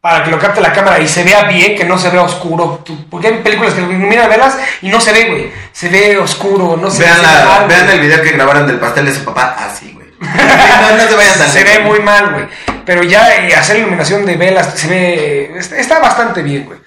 [0.00, 2.82] para que lo capte la cámara y se vea bien, que no se vea oscuro.
[3.08, 5.52] Porque hay películas que iluminan velas y no se ve, güey.
[5.72, 8.80] Se ve oscuro, no se Vean, la- ve mal, vean el video que grabaron del
[8.80, 10.01] pastel de su papá así, güey.
[11.10, 12.46] no, vayan tan Se ve muy mal, güey.
[12.84, 15.54] Pero ya eh, hacer iluminación de velas se ve.
[15.58, 16.78] Está, bastante bien, güey.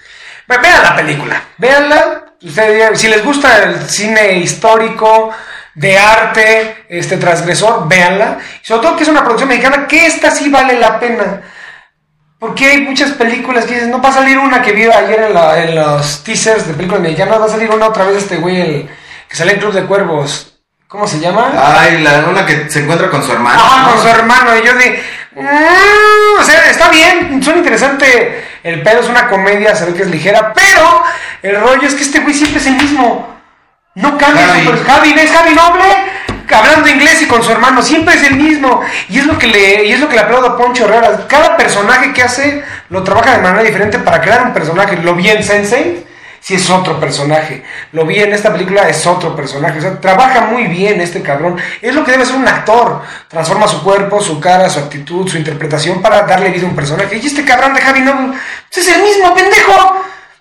[0.48, 1.42] Ve- Vean la película.
[2.42, 5.32] Ustedes, si les gusta el cine histórico,
[5.74, 8.38] de arte, este transgresor, véanla.
[8.62, 11.42] Y sobre todo que es una producción mexicana, que esta sí vale la pena.
[12.40, 15.34] Porque hay muchas películas que dices, no va a salir una que vi ayer en,
[15.34, 18.62] la- en los teasers de películas mexicanas, va a salir una otra vez este güey,
[18.62, 18.90] el
[19.28, 20.55] que sale en Club de Cuervos.
[20.88, 21.52] ¿Cómo se llama?
[21.80, 23.60] Ay, la una que se encuentra con su hermano.
[23.60, 23.92] Ajá, ¿no?
[23.94, 24.52] con su hermano.
[24.56, 25.04] Y yo de.
[25.36, 28.46] "Mm", o sea, está bien, suena interesante.
[28.64, 30.54] El pedo es una comedia, se ve que es ligera.
[30.54, 31.04] Pero
[31.42, 33.36] el rollo es que este güey siempre es el mismo.
[33.96, 34.48] No cambia.
[34.48, 34.66] Javi.
[34.66, 35.86] Javi, Javi ¿ves Javi Noble?
[36.54, 38.82] Hablando inglés y con su hermano, siempre es el mismo.
[39.10, 41.26] Y es lo que le, y es lo que le aplaudo a Poncho Herrera.
[41.28, 44.96] Cada personaje que hace lo trabaja de manera diferente para crear un personaje.
[44.98, 46.06] Lo vi en Sensei,
[46.46, 47.64] si es otro personaje.
[47.92, 49.80] Lo vi en esta película, es otro personaje.
[49.80, 51.60] O sea, trabaja muy bien este cabrón.
[51.82, 53.02] Es lo que debe ser un actor.
[53.28, 57.18] Transforma su cuerpo, su cara, su actitud, su interpretación para darle vida a un personaje.
[57.18, 58.38] Y este cabrón de Javi Noble,
[58.72, 59.96] pues es el mismo pendejo.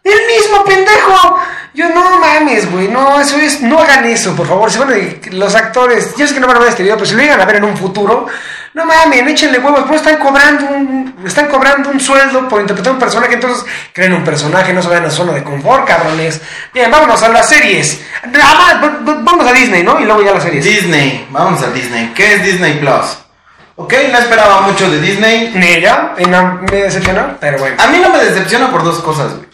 [0.04, 1.38] El mismo pendejo.
[1.72, 2.88] Yo no mames, güey.
[2.88, 3.60] No, eso es.
[3.62, 4.70] No hagan eso, por favor.
[4.70, 7.06] Si van a- los actores, yo sé que no van a ver este video, pero
[7.06, 8.26] si lo llegan a ver en un futuro,
[8.74, 9.84] no mames, échenle huevos.
[9.88, 13.34] Pues están cobrando un, están cobrando un sueldo por interpretar un personaje.
[13.34, 16.40] Entonces creen un personaje, no se vayan a zona de confort, cabrones.
[16.72, 18.00] Bien, vámonos a las series.
[18.40, 19.98] Ah, va- va- Vamos a Disney, ¿no?
[20.00, 20.64] Y luego ya las series.
[20.64, 22.12] Disney, vamos a Disney.
[22.14, 23.18] ¿Qué es Disney Plus?
[23.76, 25.50] Ok, no esperaba mucho de Disney.
[25.56, 27.76] Ni ella, y no, me decepcionó, pero bueno.
[27.82, 29.53] A mí no me decepciona por dos cosas, güey.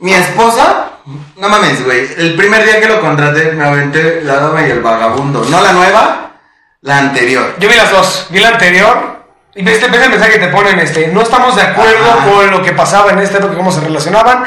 [0.00, 0.92] Mi esposa,
[1.36, 2.08] no mames, güey.
[2.16, 5.44] El primer día que lo contraté, me aventé la dama y el vagabundo.
[5.44, 6.32] No la nueva,
[6.80, 7.54] la anterior.
[7.58, 8.26] Yo vi las dos.
[8.30, 9.20] Vi la anterior.
[9.54, 12.30] Y ves, ves el mensaje que te ponen, este, no estamos de acuerdo Ajá.
[12.30, 14.44] con lo que pasaba en esta época, cómo se relacionaban,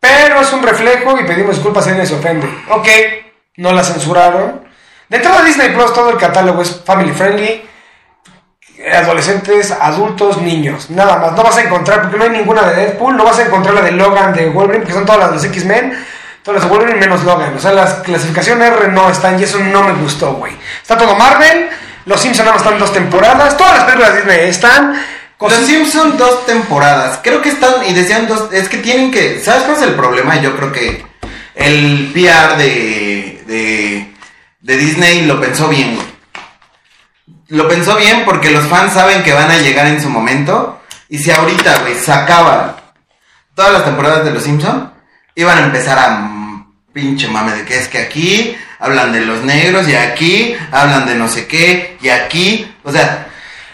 [0.00, 2.46] pero es un reflejo y pedimos disculpas si alguien se ofende.
[2.70, 2.88] Ok,
[3.58, 4.64] no la censuraron.
[5.08, 7.64] De todo Disney Plus, todo el catálogo es family friendly,
[8.92, 11.32] adolescentes, adultos, niños, nada más.
[11.32, 13.80] No vas a encontrar, porque no hay ninguna de Deadpool, no vas a encontrar la
[13.82, 16.04] de Logan, de Wolverine, que son todas las de los X-Men,
[16.42, 17.54] todas las de Wolverine menos Logan.
[17.56, 20.52] O sea, las clasificación R no están y eso no me gustó, güey.
[20.80, 21.68] Está todo Marvel,
[22.06, 24.92] los Simpsons nada más están dos temporadas, todas las películas de Disney están.
[24.92, 27.18] Los Cosas- Simpson dos temporadas.
[27.22, 30.36] Creo que están, y decían dos, es que tienen que, ¿sabes cuál es el problema?
[30.40, 31.04] Yo creo que
[31.56, 34.12] el PR de, de,
[34.60, 36.06] de Disney lo pensó bien, güey.
[37.52, 40.80] Lo pensó bien porque los fans saben que van a llegar en su momento.
[41.08, 42.76] Y si ahorita, güey, sacaba
[43.54, 44.90] todas las temporadas de los Simpson,
[45.34, 49.42] iban a empezar a mm, pinche mame de que es que aquí hablan de los
[49.42, 53.28] negros y aquí hablan de no sé qué y aquí, o sea,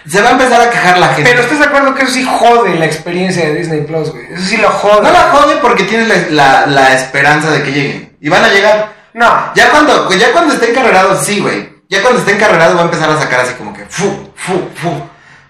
[0.08, 1.30] se va a empezar a quejar la gente.
[1.30, 4.24] Pero estás de acuerdo que eso sí jode la experiencia de Disney Plus, güey.
[4.32, 5.02] Eso sí lo jode.
[5.02, 8.16] No la jode porque tienes la, la- la esperanza de que lleguen.
[8.20, 8.92] Y van a llegar.
[9.14, 9.52] No.
[9.54, 11.77] Ya cuando, ya cuando estén carrerados, sí, güey.
[11.88, 15.02] Ya cuando estén carrerados va a empezar a sacar así como que fu, fu, fu.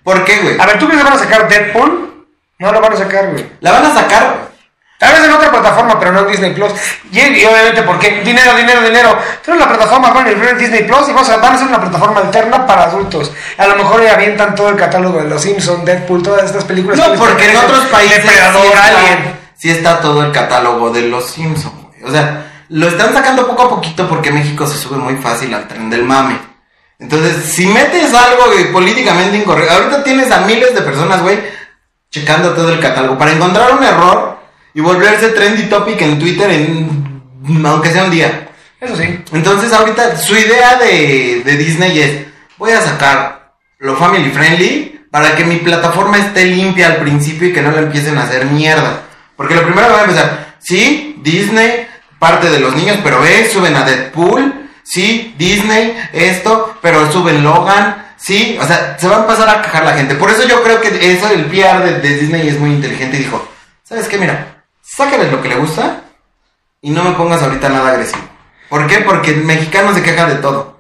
[0.05, 0.61] ¿Por qué, güey?
[0.61, 2.27] A ver, ¿tú crees que van a sacar Deadpool?
[2.59, 3.47] No lo van a sacar, güey.
[3.61, 4.49] La van a sacar.
[4.99, 6.73] Tal vez en otra plataforma, pero no en Disney Plus.
[7.13, 9.17] Y, y obviamente porque dinero, dinero, dinero.
[9.45, 12.21] Tienes la plataforma con el Disney Plus y vamos a, van a hacer una plataforma
[12.21, 13.31] alterna para adultos.
[13.59, 16.99] A lo mejor ya avientan todo el catálogo de los Simpsons, Deadpool, todas estas películas.
[16.99, 19.39] No, que porque en otros países Depredador, sí, está, Alien.
[19.57, 22.03] sí está todo el catálogo de los Simpsons, güey.
[22.03, 25.67] O sea, lo están sacando poco a poquito porque México se sube muy fácil al
[25.69, 26.39] tren del mame.
[26.99, 31.39] Entonces, si metes algo güey, políticamente incorrecto, ahorita tienes a miles de personas, güey,
[32.11, 34.39] checando todo el catálogo para encontrar un error
[34.75, 37.09] y volverse trendy topic en Twitter en
[37.65, 38.49] aunque sea un día.
[38.81, 39.25] Eso sí.
[39.33, 42.27] Entonces ahorita su idea de, de Disney es,
[42.59, 47.53] voy a sacar lo family friendly para que mi plataforma esté limpia al principio y
[47.53, 49.03] que no la empiecen a hacer mierda.
[49.37, 51.87] Porque lo primero que va a empezar, sí, Disney,
[52.19, 58.13] parte de los niños, pero ve, suben a Deadpool, sí, Disney, esto, pero suben Logan,
[58.17, 60.15] sí, o sea, se va a empezar a quejar la gente.
[60.15, 63.21] Por eso yo creo que eso, el PR de, de Disney es muy inteligente y
[63.21, 63.47] dijo,
[63.85, 64.19] ¿sabes qué?
[64.19, 66.03] Mira, sácales lo que le gusta
[66.81, 68.23] y no me pongas ahorita nada agresivo.
[68.69, 68.99] ¿Por qué?
[68.99, 70.79] Porque el mexicano se queja de todo.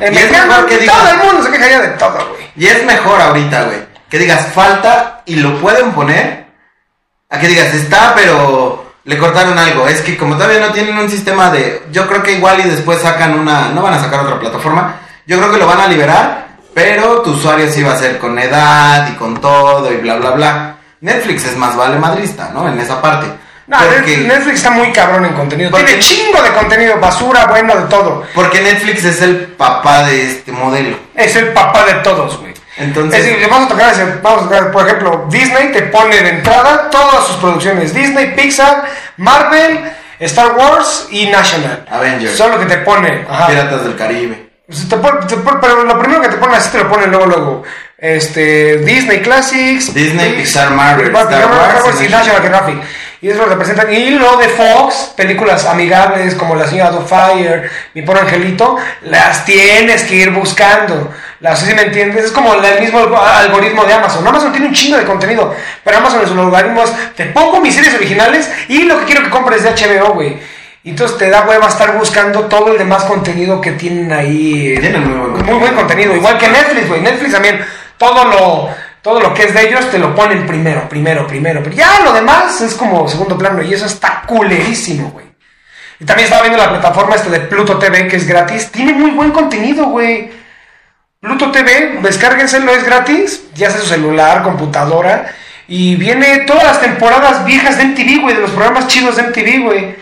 [0.00, 2.50] En Y es mejor que todo el mundo se quejaría de todo, güey.
[2.56, 6.46] Y es mejor ahorita, güey, que digas falta y lo pueden poner,
[7.28, 9.88] a que digas está, pero le cortaron algo.
[9.88, 13.00] Es que como todavía no tienen un sistema de, yo creo que igual y después
[13.00, 14.96] sacan una, no van a sacar otra plataforma,
[15.26, 18.38] yo creo que lo van a liberar, pero tu usuario sí va a ser con
[18.38, 20.76] edad y con todo y bla, bla, bla.
[21.00, 22.68] Netflix es más vale madrista, ¿no?
[22.68, 23.26] En esa parte.
[23.66, 25.70] No, porque, Netflix está muy cabrón en contenido.
[25.70, 28.24] Porque- Tiene chingo de contenido, basura, bueno, de todo.
[28.34, 30.98] porque Netflix es el papá de este modelo.
[31.14, 32.52] Es el papá de todos, güey.
[32.78, 36.28] Entonces- Es decir, vamos a tocar, vamos a tocar, por ejemplo, Disney te pone de
[36.30, 37.92] entrada todas sus producciones.
[37.92, 38.84] Disney, Pixar,
[39.16, 41.84] Marvel, Star Wars y National.
[41.90, 42.36] Avengers.
[42.36, 43.24] Son lo que te pone.
[43.28, 43.46] Ajá.
[43.48, 44.48] Piratas del Caribe.
[44.88, 47.26] Te pone- te pone- pero lo primero que te ponen así te lo ponen luego,
[47.26, 47.62] luego.
[47.96, 49.92] Este, Disney Classics.
[49.92, 52.78] Disney, Pix- Pixar, Marvel, Star Wars y y National Geographic.
[53.20, 53.92] Y eso lo representan.
[53.92, 60.04] Y lo de Fox, películas amigables como La Señora Fire, Mi Pobre Angelito, las tienes
[60.04, 61.12] que ir buscando.
[61.40, 62.24] Las, ¿sí me entiendes?
[62.26, 64.26] Es como el mismo alg- algoritmo de Amazon.
[64.26, 67.94] Amazon tiene un chingo de contenido, pero Amazon en sus algoritmos te pongo mis series
[67.94, 70.36] originales y lo que quiero que compres de HBO, güey.
[70.82, 74.76] Y entonces te da hueva estar buscando todo el demás contenido que tienen ahí.
[74.80, 75.58] Tienen muy buen muy contenido.
[75.60, 76.16] buen contenido.
[76.16, 77.00] Igual que Netflix, güey.
[77.02, 77.64] Netflix también,
[77.98, 78.70] todo lo,
[79.02, 81.62] todo lo que es de ellos te lo ponen primero, primero, primero.
[81.62, 85.26] Pero ya lo demás es como segundo plano y eso está culerísimo, güey.
[86.00, 88.70] Y también estaba viendo la plataforma este de Pluto TV, que es gratis.
[88.70, 90.30] Tiene muy buen contenido, güey.
[91.20, 93.42] Pluto TV, descárguenselo, es gratis.
[93.54, 95.34] Ya sea su celular, computadora.
[95.66, 99.64] Y viene todas las temporadas viejas de MTV, güey, de los programas chidos de MTV,
[99.64, 99.96] güey.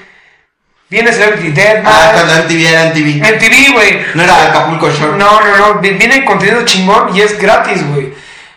[0.89, 1.93] Viene Celebrity Deathmatch.
[1.95, 3.35] Ah, cuando MTV era MTV.
[3.35, 4.07] MTV, güey.
[4.15, 5.17] No era Acapulco Shore.
[5.17, 5.81] No, no, no.
[5.81, 8.13] vi- Viene contenido chingón y es gratis, güey.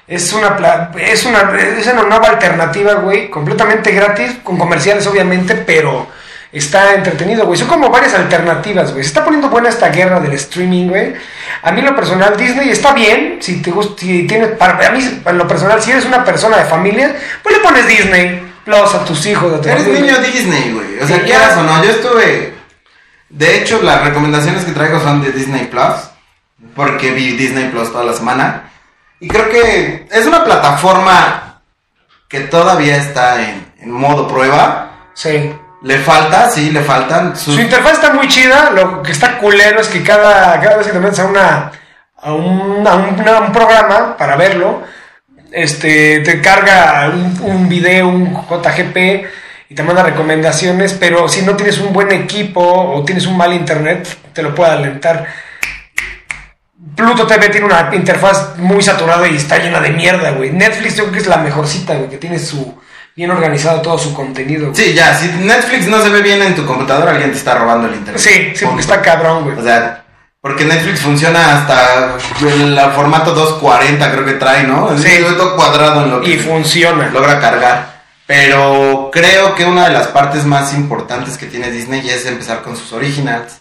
[0.08, 3.30] Es una, pla- es una, es una nueva alternativa, güey.
[3.30, 6.08] Completamente gratis, con comerciales, obviamente, pero
[6.52, 7.58] está entretenido, güey.
[7.60, 9.04] Son como varias alternativas, güey.
[9.04, 11.14] Se está poniendo buena esta guerra del streaming, güey.
[11.62, 13.38] A mí, en lo personal, Disney está bien.
[13.42, 16.58] Si te gusta, si tienes, para a mí, en lo personal, si eres una persona
[16.58, 20.72] de familia, pues le pones Disney Plus a tus hijos, a tu Eres niño Disney,
[20.74, 21.00] güey.
[21.00, 21.60] O sea, Sí, quieras ya.
[21.60, 22.54] o no, yo estuve.
[23.30, 26.10] De hecho, las recomendaciones que traigo son de Disney Plus.
[26.76, 28.72] Porque vi Disney Plus toda la semana.
[29.20, 31.62] Y creo que es una plataforma
[32.28, 35.10] que todavía está en, en modo prueba.
[35.14, 35.54] Sí.
[35.82, 37.36] Le falta, sí, le faltan.
[37.38, 40.94] Su interfaz está muy chida, lo que está culero es que cada, cada vez que
[40.94, 41.72] te metes a, una,
[42.18, 44.84] a, un, a un programa para verlo,
[45.52, 48.98] este, te carga un, un video, un JGP
[49.70, 53.54] y te manda recomendaciones, pero si no tienes un buen equipo o tienes un mal
[53.54, 55.28] internet, te lo puede alentar.
[56.96, 60.52] Pluto TV tiene una interfaz muy saturada y está llena de mierda, güey.
[60.52, 62.78] Netflix yo creo que es la mejorcita, güey, que tiene su
[63.20, 64.70] bien organizado todo su contenido.
[64.72, 64.76] güey.
[64.82, 67.88] Sí, ya, si Netflix no se ve bien en tu computadora, alguien te está robando
[67.90, 68.22] el internet.
[68.22, 69.58] Sí, sí, porque está cabrón, güey.
[69.58, 70.06] O sea,
[70.40, 74.98] porque Netflix funciona hasta el, el formato 240, creo que trae, ¿no?
[74.98, 75.06] Sí.
[75.10, 77.10] Es todo cuadrado en lo que Y funciona.
[77.10, 78.00] logra cargar.
[78.26, 82.78] Pero creo que una de las partes más importantes que tiene Disney es empezar con
[82.78, 83.60] sus originals.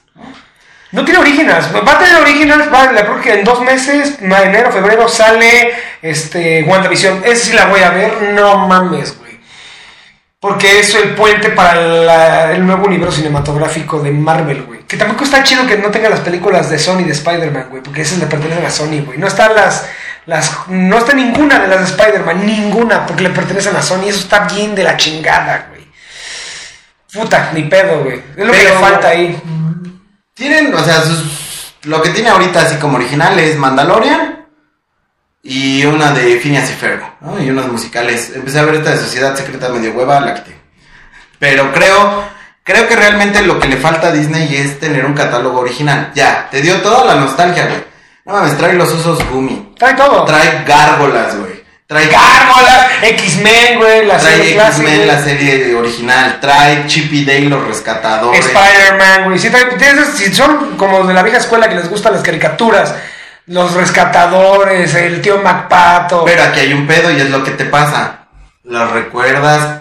[0.93, 1.67] No tiene originals.
[1.75, 6.63] Va a tener originals, va, la creo que en dos meses, enero, febrero, sale este
[6.63, 7.23] WandaVision.
[7.25, 9.28] Esa sí la voy a ver, no mames, güey.
[10.41, 14.81] Porque es el puente para la- el nuevo universo cinematográfico de Marvel, güey.
[14.87, 17.83] Que tampoco está chido que no tenga las películas de Sony de Spider-Man, güey.
[17.83, 19.19] Porque esas le pertenecen a Sony, güey.
[19.19, 19.87] No están las,
[20.27, 20.69] las.
[20.69, 24.05] No está ninguna de las de Spider-Man, ninguna, porque le pertenecen a Sony.
[24.07, 25.89] Eso está bien de la chingada, güey.
[27.13, 28.23] Puta, ni pedo, güey.
[28.37, 29.41] Es lo que le falta ahí.
[30.35, 34.38] Tienen, o sea, sus- lo que tiene ahorita así como original es Mandalorian
[35.43, 37.41] y una de Phineas y Ferb, ¿no?
[37.43, 38.33] Y unos musicales.
[38.35, 40.57] Empecé a ver esta de Sociedad Secreta medio hueva, la quité.
[41.39, 42.25] Pero creo,
[42.65, 46.11] creo que realmente lo que le falta a Disney es tener un catálogo original.
[46.15, 47.85] Ya, te dio toda la nostalgia, güey.
[48.27, 49.73] No mames, trae los usos Gumi.
[49.79, 50.25] Trae todo.
[50.25, 51.59] Trae gárgolas, güey.
[51.87, 54.69] Trae Gárgolas, X-Men, güey, la serie Trae.
[54.69, 56.39] X-Men, la serie original.
[56.39, 58.45] Trae Chip y Dale, los rescatadores.
[58.45, 59.39] Spider-Man, güey.
[59.79, 62.95] Tienes- si son como de la vieja escuela que les gustan las caricaturas,
[63.49, 66.25] los rescatadores, el tío MacPato.
[66.25, 68.21] Pero aquí hay un pedo y es lo que te pasa.
[68.65, 69.81] Los recuerdas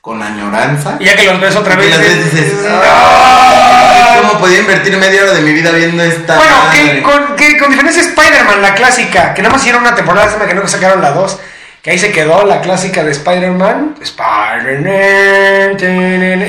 [0.00, 0.96] con añoranza.
[1.00, 1.90] y ya que los ves otra Y vez.
[1.90, 2.54] las veces dices,
[2.90, 4.16] "Ah".
[4.22, 7.70] ¿Cómo podía invertir media hora de mi vida viendo esta Bueno, que con, que con
[7.70, 11.02] diferencia Spider-Man, la clásica, que nada más hicieron una temporada, se me que no sacaron
[11.02, 11.38] la 2,
[11.82, 15.76] que ahí se quedó la clásica de Spider-Man, Spider-Man,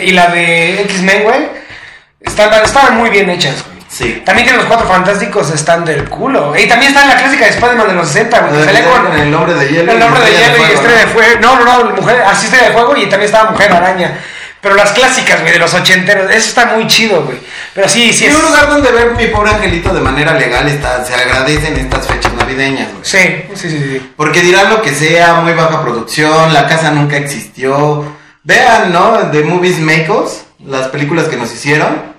[0.03, 1.49] y la de X-Men, güey,
[2.21, 3.78] estaban, estaban muy bien hechas, güey.
[3.89, 4.21] Sí.
[4.23, 6.53] También que los cuatro fantásticos están del culo.
[6.57, 8.63] Y también está la clásica de Spider-Man de los 60, güey.
[8.63, 9.91] salía con el hombre de hielo.
[9.91, 11.39] el y nombre de hielo y estrella de fuego.
[11.41, 14.19] No, no, no, mujer, así estrella de fuego y también estaba mujer araña.
[14.61, 17.37] Pero las clásicas, güey, de los ochenteros, eso está muy chido, güey.
[17.73, 18.35] Pero sí, sí Y es.
[18.35, 22.33] un lugar donde ver mi pobre angelito de manera legal está, se agradecen estas fechas
[22.33, 23.03] navideñas, güey.
[23.03, 24.11] Sí, sí, sí, sí.
[24.17, 28.03] Porque dirán lo que sea, muy baja producción, la casa nunca existió.
[28.43, 29.29] Vean, ¿no?
[29.31, 32.18] The Movies Make Us, las películas que nos hicieron,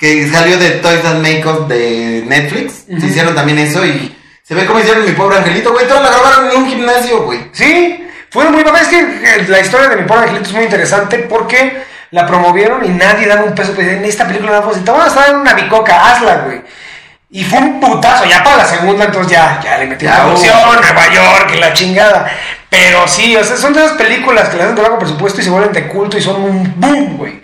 [0.00, 2.86] que salió de Toys That Make Us de Netflix.
[2.98, 5.86] Se hicieron también eso y se ve cómo hicieron mi pobre angelito, güey.
[5.86, 7.50] Toda la grabaron en un gimnasio, güey.
[7.52, 8.80] Sí, fue muy papá.
[8.80, 11.82] Es que eh, la historia de mi pobre angelito es muy interesante porque
[12.12, 13.74] la promovieron y nadie daba un peso.
[13.78, 14.80] En esta película no fue.
[14.80, 16.62] Te van a estar en una bicoca, hazla, güey.
[17.32, 20.56] Y fue un putazo, ya para la segunda, entonces ya, ya le metí Ya producción.
[20.64, 22.28] Nueva York y la chingada.
[22.68, 25.44] Pero sí, o sea, son de esas películas que le hacen de bajo presupuesto y
[25.44, 27.40] se vuelven de culto y son un boom, güey.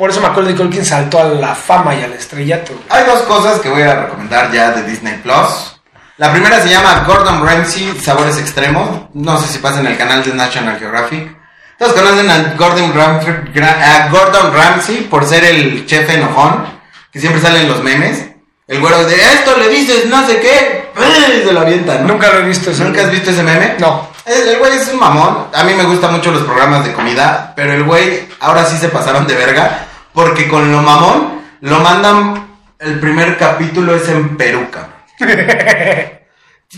[0.00, 2.72] Por eso Macaulay Culkin saltó a la fama y al estrellato.
[2.88, 5.78] Hay dos cosas que voy a recomendar ya de Disney Plus.
[6.16, 9.10] La primera se llama Gordon Ramsay, Sabores Extremos.
[9.12, 11.36] No sé si pasa en el canal de National Geographic.
[11.78, 16.64] Todos conocen a Gordon, a Ramsay por ser el chef enojón,
[17.12, 18.24] que siempre sale en los memes.
[18.68, 22.14] El güero de esto le dices no sé qué, y se lo avienta, ¿no?
[22.14, 22.84] Nunca lo he visto eso.
[22.84, 23.74] ¿Nunca has visto ese meme?
[23.78, 24.08] No.
[24.24, 25.48] El el güey es un mamón.
[25.52, 28.88] A mí me gustan mucho los programas de comida, pero el güey ahora sí se
[28.88, 32.48] pasaron de verga, porque con lo mamón lo mandan.
[32.78, 34.94] El primer capítulo es en Perú, cabrón.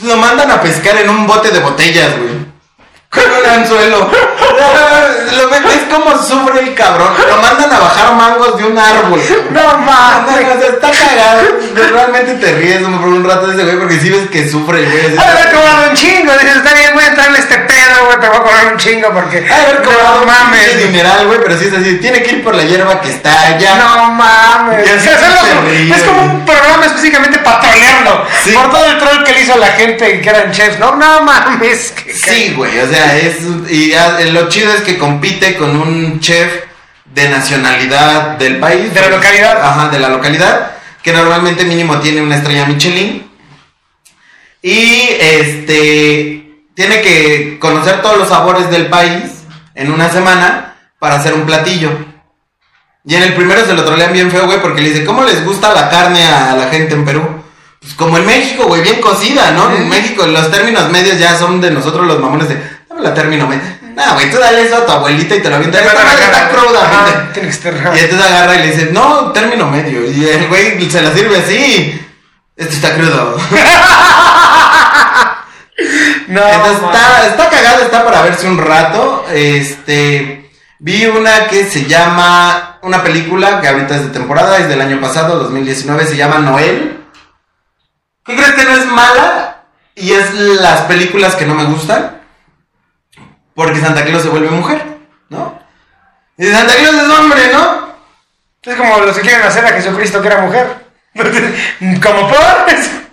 [0.02, 2.41] Lo mandan a pescar en un bote de botellas, güey.
[3.12, 4.10] Con un anzuelo.
[5.36, 7.12] Lo ven- es como sufre el cabrón.
[7.28, 9.20] Lo mandan a bajar mangos de un árbol.
[9.50, 10.46] No mames.
[10.46, 11.42] no, o sea, está cagado.
[11.74, 14.90] Realmente te ríes por un rato de ese güey porque sí ves que sufre el
[14.90, 15.10] güey.
[15.10, 16.32] de haber cobrado un chingo.
[16.32, 18.20] Dices, está bien, voy a entrar en este pedo, güey.
[18.20, 19.40] Te voy a cobrar un chingo porque.
[19.42, 20.78] De haber cobrado no mames.
[20.78, 21.94] dineral, güey, pero sí es así.
[21.96, 23.74] Tiene que ir por la hierba que está allá.
[23.76, 24.86] No mames.
[24.96, 28.26] O sea, ríe, es como un programa específicamente para trolearlo.
[28.44, 28.52] Sí.
[28.52, 30.78] Por todo el troll que le hizo a la gente que eran chefs.
[30.78, 31.92] No, no mames.
[31.92, 33.38] que- Sí, güey, o sea, es.
[33.70, 36.64] Y ah, lo chido es que compite con un chef
[37.06, 38.92] de nacionalidad del país.
[38.92, 39.60] De la localidad.
[39.62, 40.72] Ajá, de la localidad.
[41.02, 43.30] Que normalmente mínimo tiene una estrella Michelin.
[44.62, 46.38] Y este.
[46.74, 49.44] Tiene que conocer todos los sabores del país
[49.74, 51.90] en una semana para hacer un platillo.
[53.04, 55.44] Y en el primero se lo trolean bien feo, güey, porque le dice, ¿cómo les
[55.44, 57.42] gusta la carne a la gente en Perú?
[57.80, 59.74] Pues como en México, güey, bien cocida, ¿no?
[59.74, 62.62] En México los términos medios ya son de nosotros los mamones de,
[63.02, 63.62] la término medio.
[63.94, 65.80] No, güey, tú dale eso a tu abuelita y te lo avienta.
[65.80, 67.32] Esta madre está cruda, güey.
[67.32, 67.74] Tiene que estar.
[67.74, 70.10] Y entonces agarra y le dice, no, término medio.
[70.10, 72.00] Y el güey se la sirve así.
[72.56, 73.38] Esto está crudo.
[76.28, 79.26] No, Entonces está, está cagado, está para verse un rato.
[79.32, 80.50] Este.
[80.78, 82.78] Vi una que se llama.
[82.82, 87.04] Una película que ahorita es de temporada, es del año pasado, 2019, se llama Noel.
[88.24, 89.64] ¿Qué crees que no es mala?
[89.94, 92.21] Y es las películas que no me gustan.
[93.54, 94.82] Porque Santa Claus se vuelve mujer,
[95.28, 95.58] ¿no?
[96.38, 97.92] Y Santa Claus es hombre, ¿no?
[98.62, 100.66] Es como los que quieren hacer a Jesucristo que era mujer.
[102.02, 102.38] como por.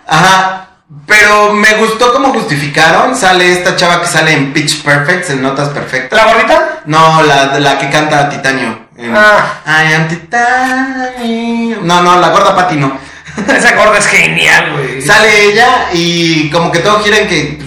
[0.06, 0.66] Ajá.
[1.06, 3.16] Pero me gustó cómo justificaron.
[3.16, 6.18] Sale esta chava que sale en Pitch Perfect, en Notas Perfectas.
[6.18, 6.80] ¿La gordita?
[6.86, 8.88] No, la, la que canta Titanio.
[8.96, 9.60] En Ah.
[9.66, 11.80] I am Titanio.
[11.82, 12.98] No, no, la gorda Patty no.
[13.56, 15.00] Esa gorda es genial, güey.
[15.02, 17.58] Sale ella y como que todos quieren que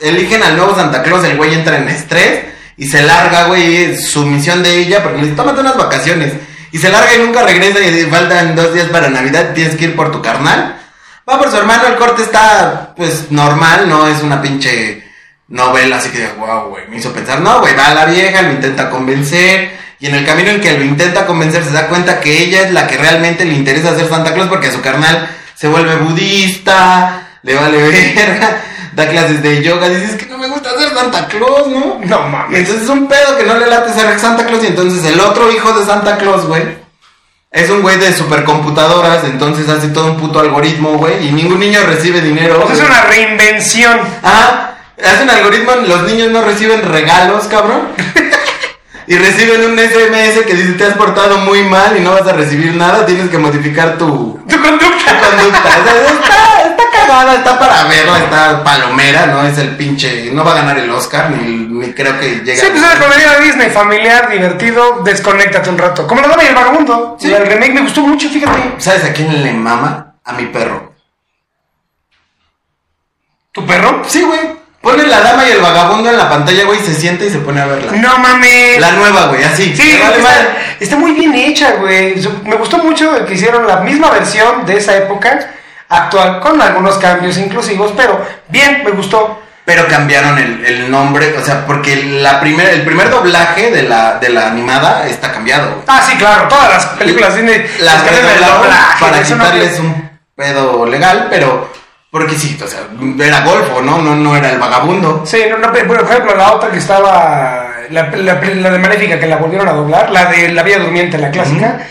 [0.00, 2.44] eligen al nuevo Santa Claus, el güey entra en estrés
[2.76, 6.32] y se larga, güey, su misión de ella, porque le dice, tómate unas vacaciones.
[6.70, 9.96] Y se larga y nunca regresa y faltan dos días para Navidad, tienes que ir
[9.96, 10.78] por tu carnal.
[11.28, 15.04] Va por su hermano, el corte está, pues, normal, no es una pinche
[15.48, 18.52] novela así que, wow, güey, me hizo pensar, no, güey, va a la vieja, lo
[18.52, 22.42] intenta convencer, y en el camino en que lo intenta convencer se da cuenta que
[22.42, 25.66] ella es la que realmente le interesa ser Santa Claus porque a su carnal se
[25.66, 27.82] vuelve budista, le vale
[28.14, 28.62] verga,
[28.98, 32.00] da clases de yoga, dices que no me gusta ser Santa Claus, ¿no?
[32.04, 32.58] No mames.
[32.58, 35.52] entonces es un pedo que no le late ser Santa Claus y entonces el otro
[35.52, 36.64] hijo de Santa Claus, güey,
[37.52, 41.78] es un güey de supercomputadoras, entonces hace todo un puto algoritmo, güey, y ningún niño
[41.86, 42.66] recibe dinero.
[42.66, 44.00] Sea, es una reinvención.
[44.24, 47.82] Ah, hace un algoritmo, los niños no reciben regalos, cabrón.
[49.06, 52.32] y reciben un SMS que dice te has portado muy mal y no vas a
[52.32, 55.20] recibir nada, tienes que modificar tu, Tu conducta.
[55.20, 55.68] tu conducta.
[55.68, 56.57] O sea, está
[57.08, 60.90] cagada, está para verla, está palomera, no es el pinche, no va a ganar el
[60.90, 65.00] Oscar, ni, ni creo que llegue Sí, pues es la comedia de Disney, familiar, divertido,
[65.04, 66.06] desconéctate un rato.
[66.06, 67.16] Como la dama y el vagabundo.
[67.18, 67.32] Sí.
[67.32, 68.74] El remake me gustó mucho, fíjate.
[68.78, 70.14] ¿Sabes a quién le mama?
[70.24, 70.92] A mi perro.
[73.52, 74.02] ¿Tu perro?
[74.06, 74.58] Sí, güey.
[74.80, 77.60] Pone la dama y el vagabundo en la pantalla, güey, se sienta y se pone
[77.60, 77.92] a verla.
[77.92, 78.80] No mames.
[78.80, 79.74] La nueva, güey, así.
[79.74, 82.14] Sí, vale está, está muy bien hecha, güey.
[82.44, 85.57] Me gustó mucho que hicieron la misma versión de esa época
[85.88, 89.42] actual, con algunos cambios inclusivos, pero bien, me gustó.
[89.64, 94.18] Pero cambiaron el, el nombre, o sea, porque la primer, el primer doblaje de la,
[94.18, 95.82] de la animada está cambiado.
[95.86, 99.78] Ah, sí, claro, todas las películas Disney Las cambian el doblaje, para eso no- quitarles
[99.80, 101.70] un pedo legal, pero
[102.10, 102.80] porque sí, o sea,
[103.22, 103.98] era Golfo, ¿no?
[104.00, 105.24] No, no era el vagabundo.
[105.26, 109.26] Sí, no, no, por ejemplo, la otra que estaba, la, la- la de Maléfica que
[109.26, 111.86] la volvieron a doblar, la de La Vía Durmiente, la clásica.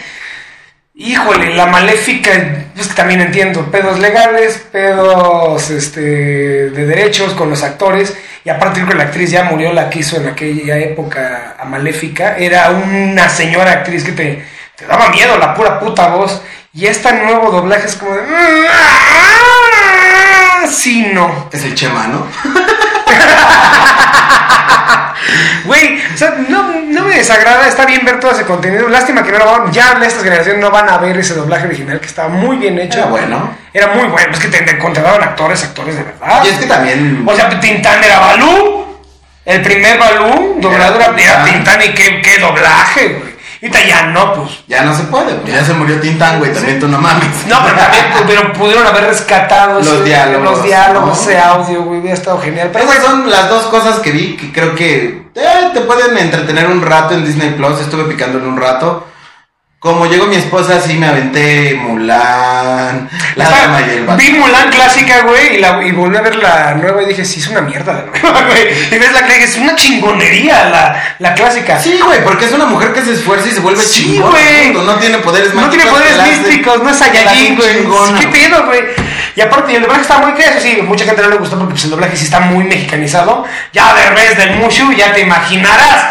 [1.00, 2.32] Híjole, la Maléfica,
[2.74, 6.02] pues que también entiendo, pedos legales, pedos este,
[6.72, 10.00] de derechos con los actores, y aparte creo que la actriz ya murió, la que
[10.00, 14.44] hizo en aquella época a Maléfica, era una señora actriz que te,
[14.76, 16.42] te daba miedo, la pura puta voz,
[16.74, 18.22] Y este nuevo doblaje es como de.
[18.70, 21.50] "Ah, Sí, no.
[21.52, 22.28] Es el Chema, ¿no?
[25.68, 28.88] Güey, o sea, no, no me desagrada, está bien ver todo ese contenido.
[28.88, 31.68] Lástima que no lo van, ya en estas generaciones no van a ver ese doblaje
[31.68, 33.00] original que estaba muy bien hecho.
[33.00, 33.56] Era bueno.
[33.74, 36.44] Era muy bueno, es que te, te contrataban actores, actores de verdad.
[36.44, 37.24] Y es que también.
[37.28, 38.88] O sea, Tintán era Balú.
[39.46, 41.44] El primer Balú, doblador Era era.
[41.46, 43.27] Tintán y qué, qué doblaje, güey.
[43.62, 44.50] Ahorita ya no, pues.
[44.68, 47.26] Ya no se puede, pues, ya se murió Tintán, güey, también tú no mames.
[47.48, 51.22] No, pero también pudieron haber rescatado Los ese- diálogos, los diálogos, ¿no?
[51.24, 52.70] ese audio, güey, hubiera estado genial.
[52.72, 56.68] Pero Esas son las dos cosas que vi que creo que eh, te pueden entretener
[56.68, 57.80] un rato en Disney Plus.
[57.80, 59.08] Estuve picando en un rato.
[59.80, 64.70] Como llegó mi esposa, sí me aventé Mulan, La Está- Dama y el vi Mulan
[64.72, 67.62] clásica, güey, y, la- y volví a ver la nueva y dije, sí, es una
[67.62, 68.68] mierda la nueva, güey.
[68.92, 71.80] Y ves la clásica, es una chingonería la, la clásica.
[71.80, 74.32] Sí, güey, porque es una mujer que se esfuerza y se vuelve Sí, chingona.
[74.32, 74.74] güey.
[74.74, 78.20] No tiene poderes No tiene mágicos poderes místicos, no es Saiyajin, güey.
[78.20, 78.82] ¿Qué pedo, güey?
[79.36, 81.84] Y aparte, el doblaje está muy que sí, mucha gente no le gustó porque pues,
[81.84, 83.46] el doblaje sí está muy mexicanizado.
[83.74, 86.06] Ya de revés del Mushu, ya te imaginarás.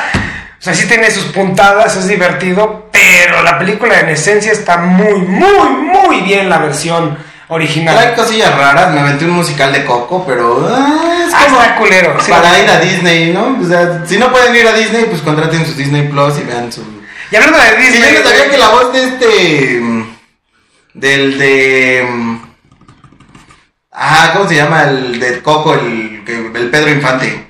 [0.59, 5.15] O sea, sí tiene sus puntadas, es divertido, pero la película en esencia está muy,
[5.21, 7.17] muy, muy bien la versión
[7.49, 7.95] original.
[7.97, 11.77] Trae cosillas raras, me aventé un musical de Coco, pero ah, es Ah, como está
[11.77, 12.17] culero.
[12.21, 12.31] sí.
[12.31, 13.59] para ir a Disney, ¿no?
[13.63, 16.73] O sea, si no pueden ir a Disney, pues contraten su Disney Plus y vean
[16.73, 16.83] su...
[17.31, 18.13] Y hablando de Sí, Disney.
[18.15, 19.81] yo no sabía que la voz de este...
[19.81, 20.17] mm,
[20.95, 22.07] Del de...
[22.11, 22.37] mm,
[23.99, 24.83] Ah, ¿cómo se llama?
[24.85, 26.23] El de Coco, el,
[26.55, 27.47] el Pedro Infante.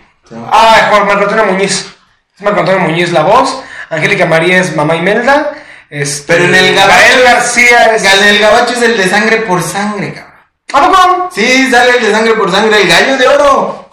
[0.53, 1.93] Ah, Juan Marco Antonio Muñiz.
[2.37, 3.63] Es Marco Antonio Muñiz la voz.
[3.91, 5.53] Angélica María es Mamá Imelda.
[5.89, 7.25] Este, Pero en el Gael gabacho...
[7.25, 8.05] García es.
[8.05, 10.35] En el gabacho es el de sangre por sangre, cabrón.
[10.73, 11.31] ¿A poco?
[11.33, 13.91] Sí, sale el de sangre por sangre, el gallo de oro.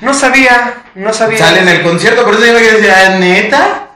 [0.00, 1.38] No sabía, no sabía.
[1.38, 3.88] Sale en el concierto, por eso yo me decía, ¿neta?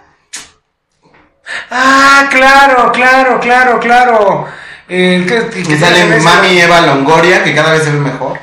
[1.70, 4.48] Ah, claro, claro, claro, claro.
[4.88, 8.38] El que, el que sale Mami Eva Longoria, que cada vez se ve mejor.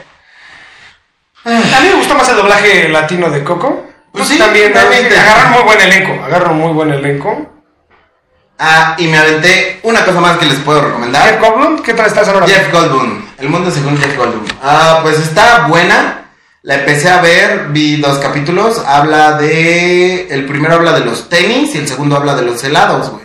[1.46, 3.88] A mí me gustó más el doblaje latino de Coco.
[4.14, 7.50] Pues sí, también, también te- agarran muy buen elenco, agarran muy buen elenco.
[8.60, 11.40] Ah, y me aventé una cosa más que les puedo Jeff recomendar.
[11.40, 12.46] Goldblum, ¿qué tal estás ahora?
[12.48, 14.46] Jeff Goldblum, el mundo según Jeff Goldblum.
[14.62, 16.20] Ah, pues está buena.
[16.62, 18.82] La empecé a ver, vi dos capítulos.
[18.86, 20.28] Habla de.
[20.30, 23.24] El primero habla de los tenis y el segundo habla de los helados, güey.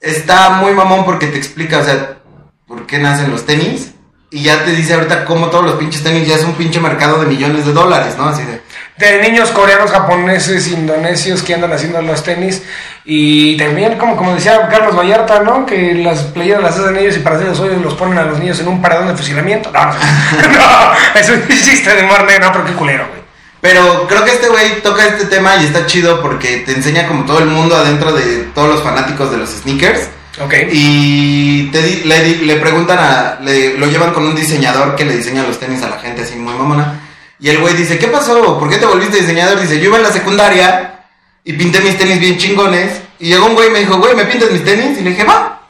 [0.00, 2.18] Está muy mamón porque te explica, o sea,
[2.66, 3.92] por qué nacen los tenis.
[4.30, 7.18] Y ya te dice ahorita cómo todos los pinches tenis ya es un pinche mercado
[7.20, 8.24] de millones de dólares, ¿no?
[8.28, 8.60] Así de.
[9.00, 12.62] De niños coreanos, japoneses, indonesios que andan haciendo los tenis.
[13.04, 15.64] Y también, como, como decía Carlos Vallarta, ¿no?
[15.66, 18.38] Que las playeras las hacen ellos y para hacer los hoyos los ponen a los
[18.38, 19.72] niños en un paradón de fusilamiento.
[19.72, 23.20] No, no, no, es un chiste de negro, no, pero qué culero, güey.
[23.62, 27.24] Pero creo que este güey toca este tema y está chido porque te enseña como
[27.24, 30.08] todo el mundo adentro de todos los fanáticos de los sneakers.
[30.42, 30.54] Ok.
[30.70, 33.38] Y te di- le, le preguntan a.
[33.42, 36.36] Le, lo llevan con un diseñador que le diseña los tenis a la gente así
[36.36, 36.99] muy mamona.
[37.40, 38.58] Y el güey dice: ¿Qué pasó?
[38.58, 39.60] ¿Por qué te volviste diseñador?
[39.60, 41.04] Dice: Yo iba en la secundaria
[41.44, 43.00] y pinté mis tenis bien chingones.
[43.18, 44.98] Y llegó un güey y me dijo: Güey, ¿me pintas mis tenis?
[44.98, 45.62] Y le dije: Va.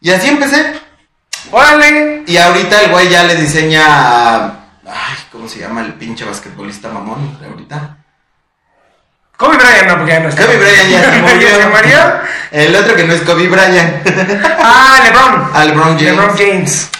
[0.00, 0.74] Y así empecé.
[1.50, 2.24] ¡Órale!
[2.26, 3.82] Y ahorita el güey ya le diseña.
[3.86, 4.52] a-
[4.88, 7.96] Ay, ¿cómo se llama el pinche basquetbolista mamón de ahorita?
[9.36, 10.44] Kobe Bryant, no, porque ya no está.
[10.46, 11.98] Kobe Bryant ya se murió.
[12.52, 14.06] El otro que no es Kobe Bryant.
[14.58, 15.68] Ah, LeBron.
[15.68, 16.02] LeBron James.
[16.02, 16.90] LeBron James.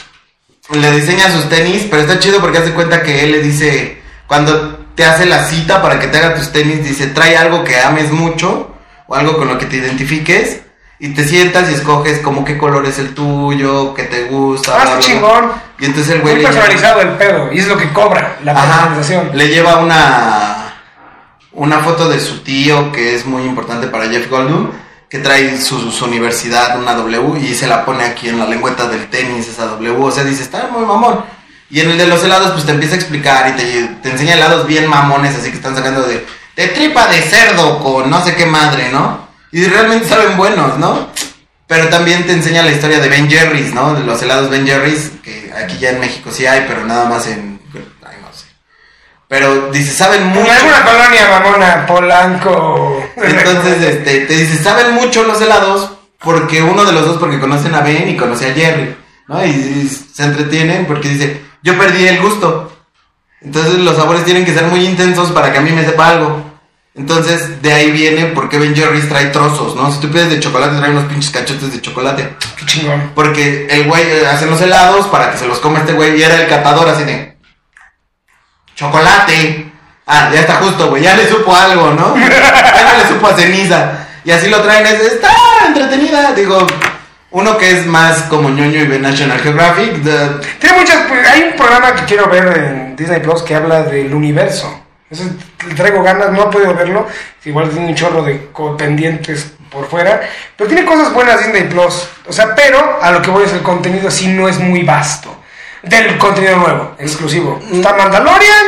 [0.70, 3.95] le diseña sus tenis, pero está chido porque hace cuenta que él le dice,
[4.26, 7.78] cuando te hace la cita para que te haga tus tenis, dice, trae algo que
[7.80, 8.74] ames mucho
[9.06, 10.60] o algo con lo que te identifiques
[10.98, 14.72] y te sientas y escoges como qué color es el tuyo, qué te gusta.
[14.80, 15.52] Ah, chingón.
[15.78, 17.52] Y entonces el güey Muy lleva, personalizado el pedo.
[17.52, 19.30] Y es lo que cobra la Ajá, personalización.
[19.36, 20.74] le lleva una,
[21.52, 24.70] una foto de su tío que es muy importante para Jeff Goldblum.
[25.08, 28.88] Que trae su, su universidad, una W, y se la pone aquí en la lengüeta
[28.88, 30.02] del tenis, esa W.
[30.02, 31.20] O sea, dice, está muy mamón.
[31.68, 34.34] Y en el de los helados, pues te empieza a explicar y te, te enseña
[34.34, 38.34] helados bien mamones, así que están sacando de, de tripa de cerdo con no sé
[38.36, 39.26] qué madre, ¿no?
[39.52, 41.08] Y realmente saben buenos, ¿no?
[41.66, 43.94] Pero también te enseña la historia de Ben Jerry's, ¿no?
[43.94, 47.26] De los helados Ben Jerry's, que aquí ya en México sí hay, pero nada más
[47.26, 47.60] en...
[47.74, 48.46] Ay, no sé.
[49.26, 50.46] Pero dice, saben mucho.
[50.46, 53.02] En alguna colonia mamona, Polanco.
[53.16, 55.90] Entonces, este, te dice, saben mucho los helados,
[56.20, 58.96] porque uno de los dos, porque conocen a Ben y conoce a Jerry,
[59.26, 59.44] ¿no?
[59.44, 62.72] Y, y se entretienen porque dice, yo perdí el gusto.
[63.40, 66.56] Entonces los sabores tienen que ser muy intensos para que a mí me sepa algo.
[66.96, 69.92] Entonces, de ahí viene porque Ben Jerry's trae trozos, ¿no?
[69.92, 72.36] Si tú pides de chocolate, trae unos pinches cachotes de chocolate.
[72.56, 73.12] Qué chingón.
[73.14, 76.22] Porque el güey eh, hace los helados para que se los coma este güey y
[76.22, 77.36] era el catador así de...
[78.74, 79.72] Chocolate.
[80.06, 81.02] Ah, ya está justo, güey.
[81.02, 82.16] Ya le supo algo, ¿no?
[82.18, 84.06] Ya no le supo a ceniza.
[84.24, 84.86] Y así lo traen.
[84.86, 85.30] Es, está
[85.66, 86.32] entretenida.
[86.32, 86.66] Digo,
[87.30, 89.94] Uno que es más como ñoño y ve National Geographic.
[89.96, 91.02] de- Tiene muchas.
[91.08, 94.82] pues, Hay un programa que quiero ver en Disney Plus que habla del universo.
[95.10, 95.24] Eso
[95.76, 97.06] traigo ganas, no he podido verlo.
[97.44, 98.48] Igual tiene un chorro de
[98.78, 100.20] pendientes por fuera.
[100.56, 102.08] Pero tiene cosas buenas Disney Plus.
[102.26, 105.34] O sea, pero a lo que voy es el contenido, sí no es muy vasto.
[105.82, 107.60] Del contenido nuevo, exclusivo.
[107.72, 108.66] Está Mandalorian,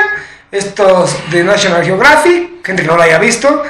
[0.53, 3.65] estos de National Geographic, gente que no lo haya visto.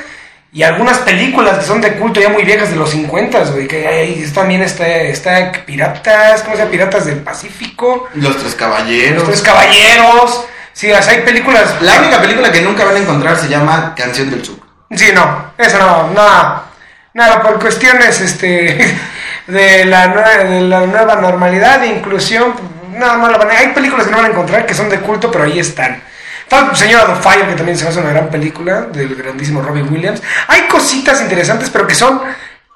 [0.51, 3.68] Y algunas películas que son de culto ya muy viejas de los 50, güey.
[3.68, 6.70] Que ahí también está, está Piratas, ¿cómo se llama?
[6.70, 8.09] Piratas del Pacífico.
[8.14, 9.18] Los Tres Caballeros.
[9.18, 10.46] Los tres caballeros.
[10.72, 11.82] Sí, o sea, hay películas.
[11.82, 14.59] La única película que nunca van a encontrar se llama Canción del Sur.
[14.90, 16.64] Sí, no, eso no, nada.
[17.12, 18.96] Nada, por cuestiones este,
[19.49, 20.09] de, la,
[20.44, 22.55] de la nueva normalidad de inclusión.
[22.96, 23.59] No, no la van a.
[23.59, 26.01] Hay películas que no van a encontrar que son de culto, pero ahí están.
[26.49, 30.22] Está Señora of Fire, que también se hace una gran película, del grandísimo Robbie Williams.
[30.46, 32.22] Hay cositas interesantes, pero que son.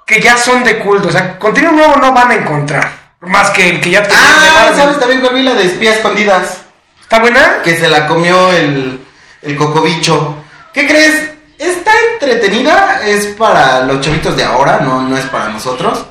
[0.04, 1.08] que ya son de culto.
[1.08, 2.90] O sea, contenido nuevo no van a encontrar.
[3.20, 4.72] Más que el que ya de Ah.
[4.76, 5.42] ¿sabes también cuál vi?
[5.42, 6.58] La de Espías Escondidas.
[7.00, 7.62] ¿Está buena?
[7.64, 9.00] Que se la comió el,
[9.40, 10.36] el cocobicho.
[10.74, 11.30] ¿Qué crees?
[11.58, 16.04] Está entretenida, es para los chavitos de ahora, no, no es para nosotros.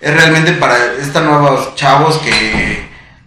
[0.00, 2.85] Es realmente para estos nuevos chavos que,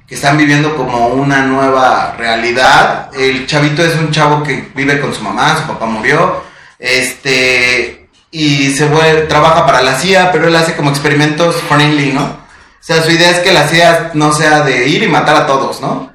[0.10, 3.12] que están viviendo como una nueva realidad.
[3.14, 6.44] El chavito es un chavo que vive con su mamá, su papá murió.
[6.80, 8.10] Este.
[8.32, 12.24] Y se vuelve, trabaja para la CIA, pero él hace como experimentos friendly, ¿no?
[12.24, 15.48] O sea, su idea es que la CIA no sea de ir y matar a
[15.48, 16.12] todos, ¿no?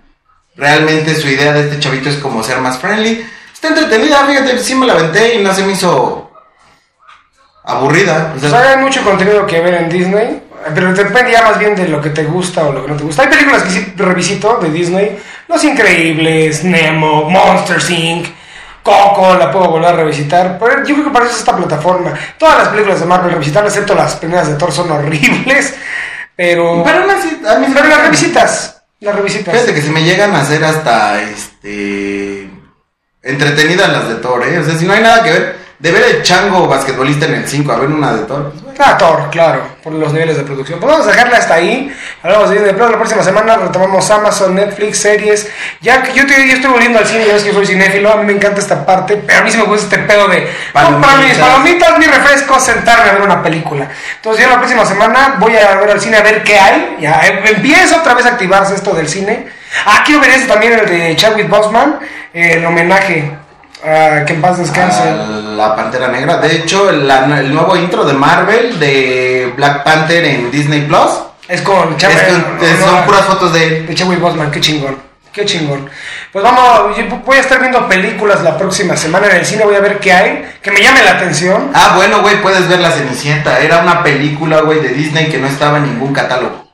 [0.57, 3.25] Realmente su idea de este chavito es como ser más friendly.
[3.53, 6.31] Está entretenida, fíjate, sí me la aventé y no se me hizo
[7.65, 8.35] aburrida.
[8.37, 10.43] O sea, hay mucho contenido que ver en Disney,
[10.75, 13.05] pero depende ya más bien de lo que te gusta o lo que no te
[13.05, 13.23] gusta.
[13.23, 18.29] Hay películas que sí revisito de Disney, Los Increíbles, Nemo, Monsters Inc.,
[18.83, 22.13] Coco, la puedo volver a revisitar, pero yo creo que para eso es esta plataforma.
[22.39, 25.75] Todas las películas de Marvel revisitar, excepto las primeras de Thor, son horribles,
[26.37, 26.83] pero...
[26.85, 29.55] pero aún así, a mí pero las revisitas, las revisitas.
[29.55, 32.51] Fíjate que se me llegan a hacer hasta este
[33.23, 34.59] entretenidas las de Thor, ¿eh?
[34.59, 37.49] O sea, si no hay nada que ver, de ver el chango basquetbolista en el
[37.49, 38.65] 5 a ver una de Thor, pues.
[38.79, 40.81] Ah, Thor, claro, por los niveles de producción.
[40.81, 41.95] Pues vamos a dejarla hasta ahí.
[42.23, 42.91] Hablamos de Plus.
[42.91, 45.49] La próxima semana retomamos Amazon, Netflix, series.
[45.81, 48.13] Ya que yo, te- yo estoy volviendo al cine, ya ves que soy cinéfilo.
[48.13, 50.49] A mí me encanta esta parte, pero a mí sí me gusta este pedo de
[50.73, 53.89] comprar mis palomitas, mi refresco, sentarme a ver una película.
[54.17, 56.97] Entonces, yo la próxima semana voy a ver al cine a ver qué hay.
[57.01, 59.47] Ya eh, empieza otra vez a activarse esto del cine.
[59.87, 61.99] Ah, quiero ver este también, el de Chadwick Boseman,
[62.33, 63.31] el homenaje
[63.85, 65.03] a que en paz descanse.
[65.57, 66.39] la Pantera Negra.
[66.39, 71.11] De hecho, la- el nuevo intro de Marvel de Black Panther en Disney Plus
[71.49, 72.59] Es con es Chadwick.
[72.59, 73.87] con- es- son puras fotos de él.
[73.87, 74.97] De Chadwick Boseman, qué chingón,
[75.33, 75.89] qué chingón.
[76.33, 79.77] Pues vamos, yo voy a estar viendo películas la próxima semana en el cine, voy
[79.77, 81.71] a ver qué hay, que me llame la atención.
[81.75, 83.61] Ah, bueno, güey, puedes ver La Cenicienta.
[83.61, 86.65] Era una película, güey, de Disney que no estaba en ningún catálogo.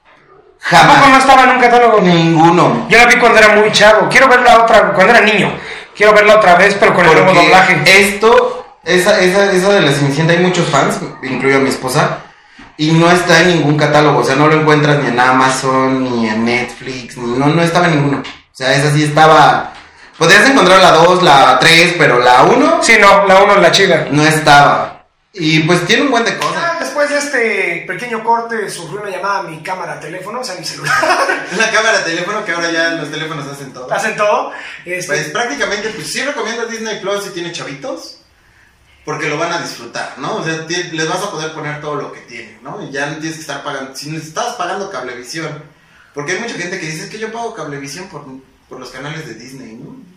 [0.71, 1.21] Tampoco no Jamás.
[1.23, 2.01] estaba en un catálogo.
[2.01, 2.87] Ninguno.
[2.89, 5.51] Yo la vi cuando era muy chavo, quiero verla otra, cuando era niño.
[6.01, 7.83] Quiero verla otra vez, pero con el nuevo doblaje.
[7.85, 12.21] esto, esa, esa, esa de La Cenicienta, hay muchos fans, incluyo a mi esposa,
[12.79, 14.21] y no está en ningún catálogo.
[14.21, 17.89] O sea, no lo encuentras ni en Amazon, ni en Netflix, ni, no, no estaba
[17.89, 18.23] en ninguno.
[18.23, 19.75] O sea, esa sí estaba...
[20.17, 23.71] Podrías encontrar la 2, la 3, pero la 1 Sí, no, la uno es la
[23.71, 24.07] chida.
[24.11, 25.00] no estaba.
[25.33, 26.57] Y pues tiene un buen de cosas.
[26.57, 30.57] Ah, Después de este pequeño corte, sufrió una llamada a mi cámara teléfono, o sea,
[30.57, 30.93] mi celular.
[31.57, 33.93] La cámara de teléfono que ahora ya los teléfonos hacen todo.
[33.93, 34.51] Hacen todo.
[34.85, 38.23] Este, Pues prácticamente, pues sí recomiendo Disney Plus si tiene chavitos,
[39.05, 40.37] porque lo van a disfrutar, ¿no?
[40.37, 42.83] O sea, les vas a poder poner todo lo que tiene, ¿no?
[42.83, 45.63] Y ya no tienes que estar pagando, si estás pagando cablevisión,
[46.13, 48.25] porque hay mucha gente que dice, es que yo pago cablevisión por,
[48.69, 50.10] por los canales de Disney, ¿no?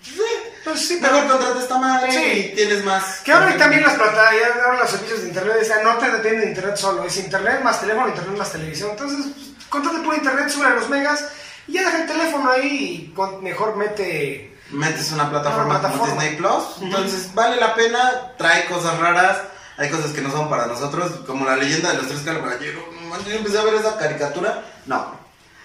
[0.63, 2.49] Pues sí, mejor contrata esta madre Sí.
[2.51, 3.19] y tienes más.
[3.23, 6.09] Que ahora también las plataformas, ya ahora los servicios de internet, o sea, no te
[6.11, 8.91] depende de internet solo, es internet más teléfono, internet más televisión.
[8.91, 11.25] Entonces, pues, contrate por internet, sube a los megas
[11.67, 14.49] y ya deja el teléfono ahí y con- mejor mete.
[14.71, 16.07] metes una plataforma, Una plataforma.
[16.09, 19.37] como Disney Plus, entonces vale la pena, trae cosas raras,
[19.77, 22.23] hay cosas que no son para nosotros, como la leyenda de los tres.
[22.25, 25.15] No manches, Yo empecé a ver esa caricatura, no,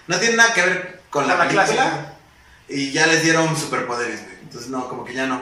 [0.07, 2.13] no tiene nada que ver con la, la película clásica.
[2.69, 4.37] Y ya les dieron superpoderes, güey.
[4.41, 5.41] entonces no, como que ya no.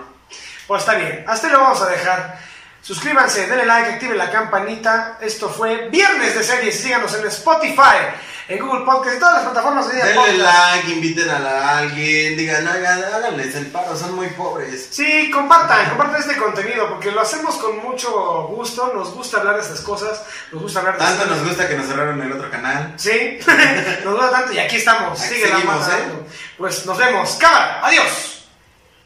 [0.68, 2.40] Pues está bien, hasta lo vamos a dejar.
[2.82, 5.18] Suscríbanse, denle like, activen la campanita.
[5.20, 6.80] Esto fue Viernes de Series.
[6.80, 7.98] Síganos en Spotify,
[8.48, 10.38] en Google Podcast y todas las plataformas de Denle podcast.
[10.38, 14.88] like, inviten a la- alguien, digan, hagan, háganles el paro, son muy pobres.
[14.90, 18.94] Sí, compartan, compartan este contenido porque lo hacemos con mucho gusto.
[18.96, 20.24] Nos gusta hablar de estas cosas,
[20.54, 22.94] nos gusta hablar de Tanto estas- nos gusta que nos cerraron el otro canal.
[22.96, 23.38] Sí,
[24.06, 25.20] nos gusta tanto y aquí estamos.
[25.20, 25.86] Aquí Sigue la mano.
[25.88, 26.28] ¿eh?
[26.58, 27.32] Pues nos vemos.
[27.38, 28.37] Cámara, adiós.